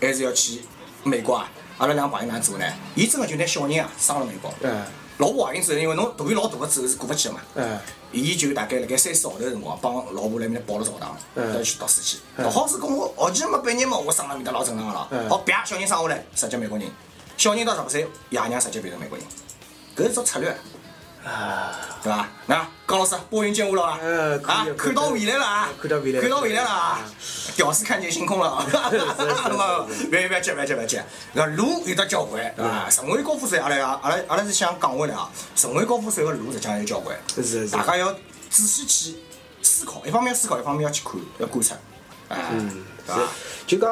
[0.00, 0.62] 还是要去
[1.02, 1.50] 美国啊。
[1.78, 2.64] 阿拉两个朋友哪能做呢？
[2.94, 4.82] 伊真个就拿小人啊生了美国，嗯
[5.18, 7.78] 老婆怀孕之后，因为侬肚皮老大个之后是过勿去个嘛，嗯
[8.10, 12.18] 伊就大概辣盖三四号头个辰光，帮老婆辣面搭报了澡堂，嗯要去读书去。
[12.36, 15.28] 嗯读好书，跟我学期没毕业嘛，我生了面搭老正常个咯嗯。
[15.28, 16.88] 好，啪，小人生下来，直接美国人。
[17.36, 19.26] 小人到十八岁，爷娘直接变成美国人，
[19.96, 20.56] 搿是只策略。
[21.24, 21.72] 啊，
[22.02, 22.28] 对伐？
[22.46, 23.98] 那高老师，拨云见雾了吧？
[24.02, 25.68] 嗯啊，看到未来了啊！
[25.80, 27.00] 看到未来看到未来了啊！
[27.56, 28.66] 屌丝看见星空了 啊！
[28.90, 31.00] 是是是不别别急，别急，别急。
[31.32, 32.90] 那路有得交关，对伐？
[32.90, 38.12] 成为高富帅，阿拉阿拉阿拉是想讲回来啊，成为高富帅个路实际上有交关，是是大家要
[38.50, 39.16] 仔细去
[39.62, 41.74] 思考，一方面思考，一方面要去看，要观察，
[42.28, 43.22] 哎，嗯对伐？
[43.66, 43.90] 就讲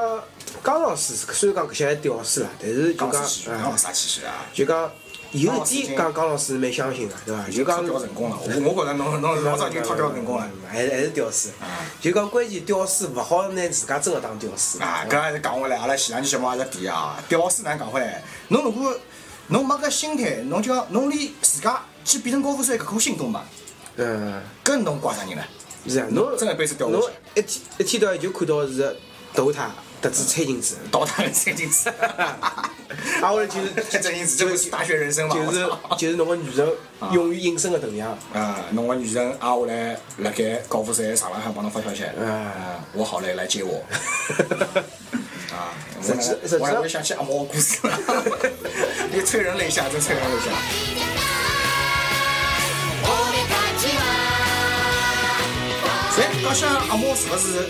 [0.62, 4.45] 江老师虽然讲搿些还屌丝啦，但是就讲啥啊？
[4.53, 4.91] 就讲
[5.33, 7.49] 有一点讲江老师蛮相信个，对伐？
[7.49, 10.47] 就讲掉成功了，我我觉着侬侬 老早就脱掉成功了。
[10.68, 11.64] 还还是屌丝啊。
[12.01, 14.80] 就讲关键屌丝勿好拿自家真个当屌丝。
[14.83, 18.22] 啊，搿还是讲回来，阿拉前两期节目也是提啊，屌丝哪能讲回来？
[18.49, 18.95] 侬如果
[19.49, 23.39] 侬没搿心态，侬就讲侬连自家去变成高富帅搿颗心都没，
[23.97, 25.43] 嗯，搿侬怪啥人呢？
[25.89, 27.03] 是啊，侬真一辈子屌下侬
[27.35, 28.97] 去一天一天到晚就看到是
[29.35, 29.70] 投他，
[30.03, 30.76] 特子崔金子。
[30.90, 31.88] 倒他的三进去，
[33.22, 36.68] 啊，我来就是 这证明这就是大学人生嘛，就是就是侬个女神
[37.12, 38.11] 永远隐身个头像。
[38.34, 43.82] 啊，侬个女神啊，我来，辣盖高富帅上浪向帮侬发消息，嗯啊，我好累，来接我。
[45.55, 47.98] 啊，我实际实际我我想起阿毛的故事了，
[49.12, 50.50] 你催人泪下，真催人泪下。
[56.14, 57.68] 哎，讲想阿毛是不是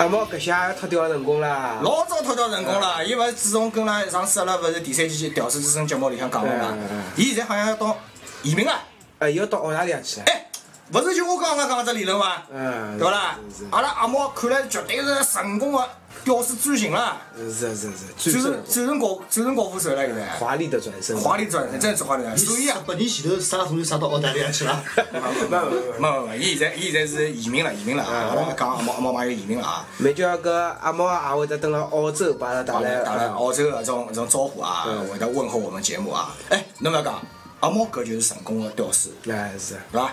[0.00, 1.78] 阿毛搿下脱掉成功啦。
[1.82, 3.04] 老早脱掉成功了？
[3.04, 6.74] 伊勿是自从跟了上次阿拉勿是第三期《屌丝之声》节目里向讲了嘛？
[7.16, 7.94] 伊现在好像要到
[8.42, 8.80] 移民了。
[9.18, 10.24] 哎，要到澳大利亚去了。
[10.28, 10.46] 哎，
[10.92, 12.42] 勿是就我刚刚讲只理论伐？
[12.52, 13.68] 嗯对勿啦是是？
[13.70, 15.88] 阿拉阿毛看来绝对是成功的
[16.24, 20.26] 屌丝转型了，是是是，转成转身转成高转成高富帅了现在。
[20.38, 21.16] 华丽的转身。
[21.16, 22.46] 华丽转身，真是华丽转身。
[22.46, 24.82] 所以啊，八年前头啥终于啥到澳大利亚去了？
[25.12, 25.58] 没没没
[25.98, 28.12] 没没没，伊现在伊现在是移民了，移民了啊！
[28.30, 29.86] 阿拉讲阿毛阿毛朋友移民了啊！
[29.98, 36.34] 没叫搿阿毛也会得登了澳洲把阿拉带打来来打来澳洲的这种这种招呼啊，嗯会得问候我们节目啊。
[36.48, 37.22] 哎，侬勿要讲，
[37.60, 40.12] 阿猫搿就是成功的屌丝，哎是对伐？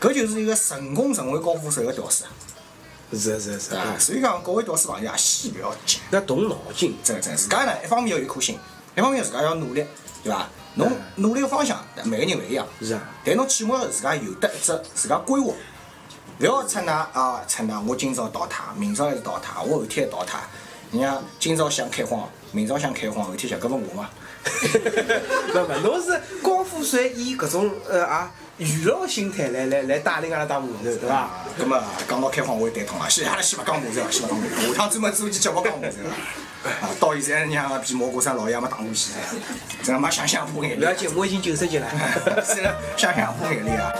[0.00, 2.24] 搿就是一个成功成为高富帅个屌丝，
[3.12, 3.94] 是是是啊。
[3.98, 5.98] 所以讲各位屌丝朋友啊，先不要急。
[6.10, 6.96] 要动脑筋。
[7.04, 8.58] 真个真个，自家呢一方面要有一颗心，
[8.96, 9.84] 一方面自家要努力，
[10.24, 10.48] 对伐？
[10.76, 13.02] 侬努力个方向，每个人勿一样，是啊。
[13.24, 15.52] 但侬起码自家有得一只自家规划，
[16.38, 20.40] 勿要出那啊出那，我今朝倒塌，明朝还是倒塌，我后天还倒塌。
[20.91, 24.09] 人家今朝想开荒，明朝想开荒，后天想，搿勿我嘛？
[25.51, 31.29] 不不，侬是高富帅以搿种呃啊娱乐心态来来来带领阿拉打码头，对伐？
[31.59, 33.09] 咁么讲到开荒，我也蛋痛了。
[33.09, 36.13] 先阿拉先勿讲马头，先勿讲马头，下趟专门做一期节目讲马头了。
[36.81, 39.11] 啊，到现在人家比蘑菇山老爷也没打过去，
[39.83, 40.93] 真他妈想想破眼泪不要。
[40.93, 41.87] 紧，我已经九十级了。
[42.45, 42.63] 是
[42.95, 43.91] 想想破眼泪啊！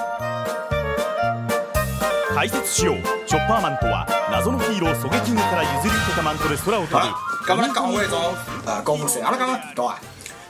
[2.36, 7.16] 解説しようチョッパーマンとは 謎のヒーローソゲキングから譲り受けたマントで空を飛ぶ好了，
[7.46, 8.36] 咁么讲回种
[8.66, 10.00] 呃高富帅，阿拉刚刚提到啊，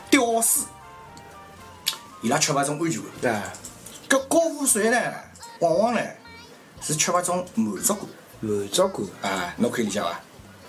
[0.10, 0.66] 屌丝，
[2.22, 3.34] 伊拉缺乏一种安全感。
[3.34, 3.43] 啊，
[4.10, 4.98] 搿高富帅呢，
[5.60, 6.02] 往往呢
[6.82, 8.06] 是缺乏一种满足感。
[8.41, 9.32] 满足感。
[9.32, 10.20] 啊，侬可以理解伐？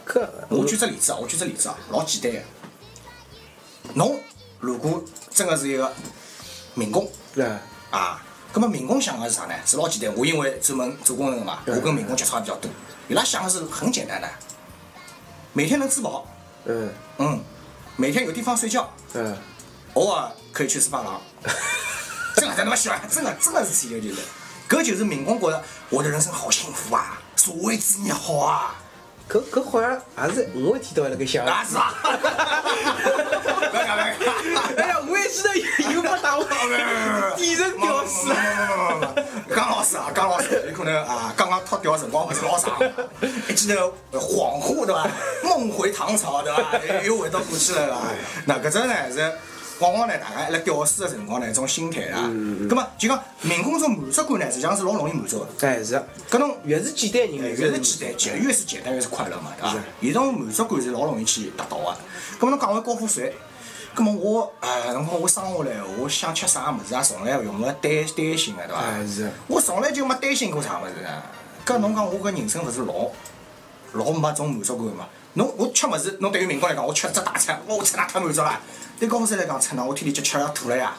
[0.06, 2.38] 搿我举只例子啊，我举只例子啊，老简单个。
[3.94, 4.20] 侬
[4.60, 5.92] 如果真个是一个
[6.74, 7.08] 民工
[7.90, 8.20] 啊
[8.51, 9.53] 啊，葛么民工想个是啥呢？
[9.65, 10.17] 是老简单。
[10.17, 12.69] 我因为专门做工程的嘛，我跟民工接触也比较多。
[13.07, 14.29] 伊拉想的是很简单的，
[15.53, 16.25] 每天能吃饱，
[16.65, 17.41] 嗯嗯，
[17.95, 19.37] 每天有地方睡觉，嗯，
[19.93, 21.21] 偶尔可以去吃发廊。
[22.35, 24.21] 真的，真他妈喜欢，真的真的是这个就是，
[24.69, 28.75] 搿就是民工觉得我的人生好幸福啊，社会主义好啊。
[29.31, 29.91] 搿搿好像
[30.27, 31.45] 也是我一天到晚辣盖想。
[31.45, 31.93] 啊是啊！
[33.71, 34.75] 不要讲，不要讲。
[34.75, 35.55] 哎呀，我也记得
[35.93, 36.43] 有没打我，
[37.37, 38.27] 底层屌丝。
[39.55, 42.77] 江老师啊，江老师有可能啊，刚刚脱掉辰光勿是老长，
[43.47, 45.07] 一记头恍惚对伐？
[45.43, 46.77] 梦回唐朝对伐？
[47.05, 48.01] 又回到过去了对伐？
[48.45, 49.31] 那搿只呢是。
[49.81, 52.19] 往往呢，大家辣屌丝的辰光呢，一种心态啦。
[52.69, 55.67] 咁么就讲民工种满足感呢，实际上是老容易满足的。
[55.67, 55.95] 哎是，
[56.29, 59.75] 搿种越是简单人，越是简单，简越是简单越是快乐嘛，对伐？
[59.99, 61.97] 伊种满足感是老容易去达到个。
[62.39, 63.31] 咁么侬讲回高富帅，
[63.95, 68.81] 咁么我哎，辰光我生下来，我想吃啥物事啊，从来用勿担担心个，对伐？
[68.81, 69.31] 哎是。
[69.47, 71.23] 我从来就没担心过啥物事啊。
[71.65, 73.09] 搿侬讲我搿人生勿是老
[73.93, 75.07] 老没种满足感嘛？
[75.33, 78.59] 侬我吃物事，侬对于民工来讲，我吃只大餐，我吃那太满足了。
[78.99, 80.95] 对高富帅来讲，吃那我天天就吃了吐了呀。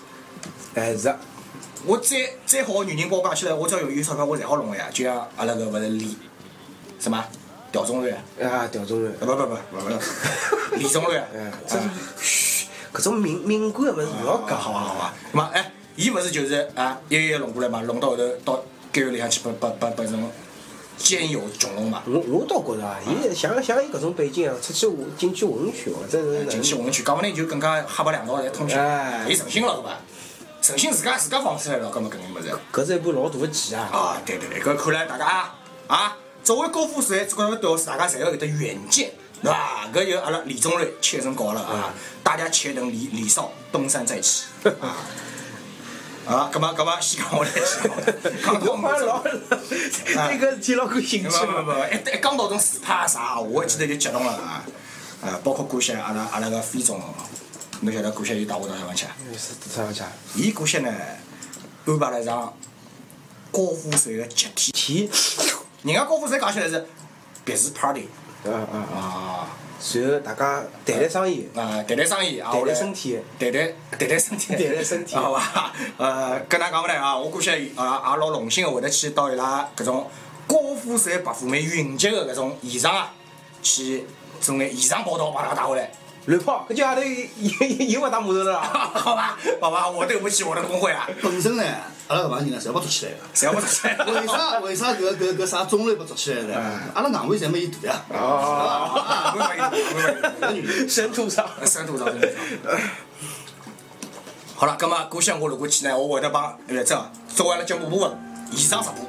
[0.75, 1.15] 哎是。
[1.85, 2.17] 我再
[2.47, 4.87] 再好个女人帮我讲起来，我只要有有钞票，我侪好弄个呀。
[4.93, 6.17] 就像阿拉搿勿是李
[7.01, 7.25] 什么
[7.73, 11.21] 调中瑞啊，调中瑞，不不不不不，李中瑞。
[11.35, 11.77] 嗯，这
[12.21, 15.13] 嘘，搿种敏敏感个物事勿要讲，好伐好伐？
[15.33, 18.63] 咾么哎，伊勿是就是啊，一个一弄过来嘛，弄到后头到
[18.93, 20.31] 监狱里向去，拨拨拨拨种
[20.97, 22.03] 监友穷弄嘛。
[22.07, 24.89] 我我倒觉着啊，伊像像伊搿种背景啊，出去
[25.19, 28.75] 进去混圈或者是进去混圈，讲勿定就更加黑白两道侪通吃，
[29.29, 29.99] 伊诚心了对伐？
[30.63, 32.55] 诚心自家自家放出来了，搿么搿眼物事。
[32.73, 33.89] 搿是一部老大个棋啊！
[33.93, 35.55] 啊，对对对，搿看来大家啊
[35.89, 39.11] 啊，作为高富帅，这个屌丝大家侪要有得远见，
[39.43, 39.89] 对伐？
[39.93, 41.93] 搿就阿拉李宗瑞切身搞了啊！
[42.23, 44.45] 大家且等李李少东山再起
[44.81, 44.97] 啊！
[46.27, 47.83] 啊，搿么搿么先讲我来先
[48.43, 49.25] 讲，讲 到老
[50.15, 51.47] 那个体老感兴趣。
[51.47, 54.65] 不不不，一一讲到种自拍啥，我记得就激动了啊！
[55.23, 57.01] 啊，包括感谢阿拉阿拉个飞总。
[57.81, 59.07] 侬晓得古歇伊带我到啥方去？
[59.69, 60.03] 啥方去？
[60.37, 60.95] 伊古歇呢
[61.87, 62.55] 安排了一场
[63.51, 65.11] 高富帅个集体体，
[65.83, 66.87] 人家高富帅讲起来是
[67.45, 68.07] 别墅 party。
[68.45, 69.49] 啊啊啊！
[69.79, 71.49] 随后大家谈谈生意。
[71.55, 75.73] 啊，谈谈生意，谈谈身体，谈谈谈谈身体，谈谈身体，好伐？
[75.97, 77.55] 呃， 跟㑚讲勿来啊，我估计啊
[78.13, 80.09] 也老荣幸个会得去到伊拉搿种
[80.47, 83.13] 高富帅白富美云集个搿种现场啊，
[83.63, 84.05] 去
[84.41, 85.91] 做眼现场报道，把㑚带回来。
[86.27, 91.09] 乱跑，搿家头又又勿打码头了， 好吧，好吧，我对不起我的工会啊。
[91.21, 91.65] 本身呢，
[92.07, 93.97] 阿拉搿帮人呢，侪要做起来个，侪要做起来。
[94.05, 94.59] 为啥？
[94.61, 96.81] 为啥搿搿搿啥中类不做起来呢？
[96.95, 98.03] 阿拉硬位侪没伊大呀。
[98.15, 102.79] 哦，没 没没，深土上，深土上，深土上。
[104.55, 108.11] 好了，葛末过些我如果去呢，我会得帮来这作为阿拉节目部分
[108.53, 109.09] 以上直播。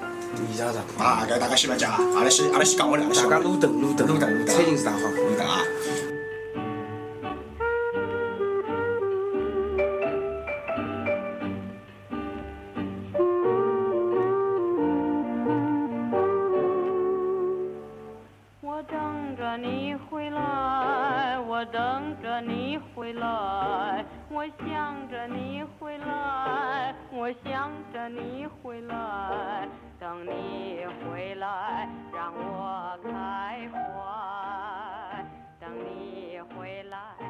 [0.52, 1.06] 以上直播。
[1.06, 5.62] 啊，搿大家先勿讲啊，阿拉先阿拉先讲回来，大家路灯路灯路灯路灯，餐厅是大好，路灯啊。
[27.24, 29.66] 我想着你回来，
[29.98, 35.26] 等你回来让我开怀，
[35.58, 37.23] 等你回来。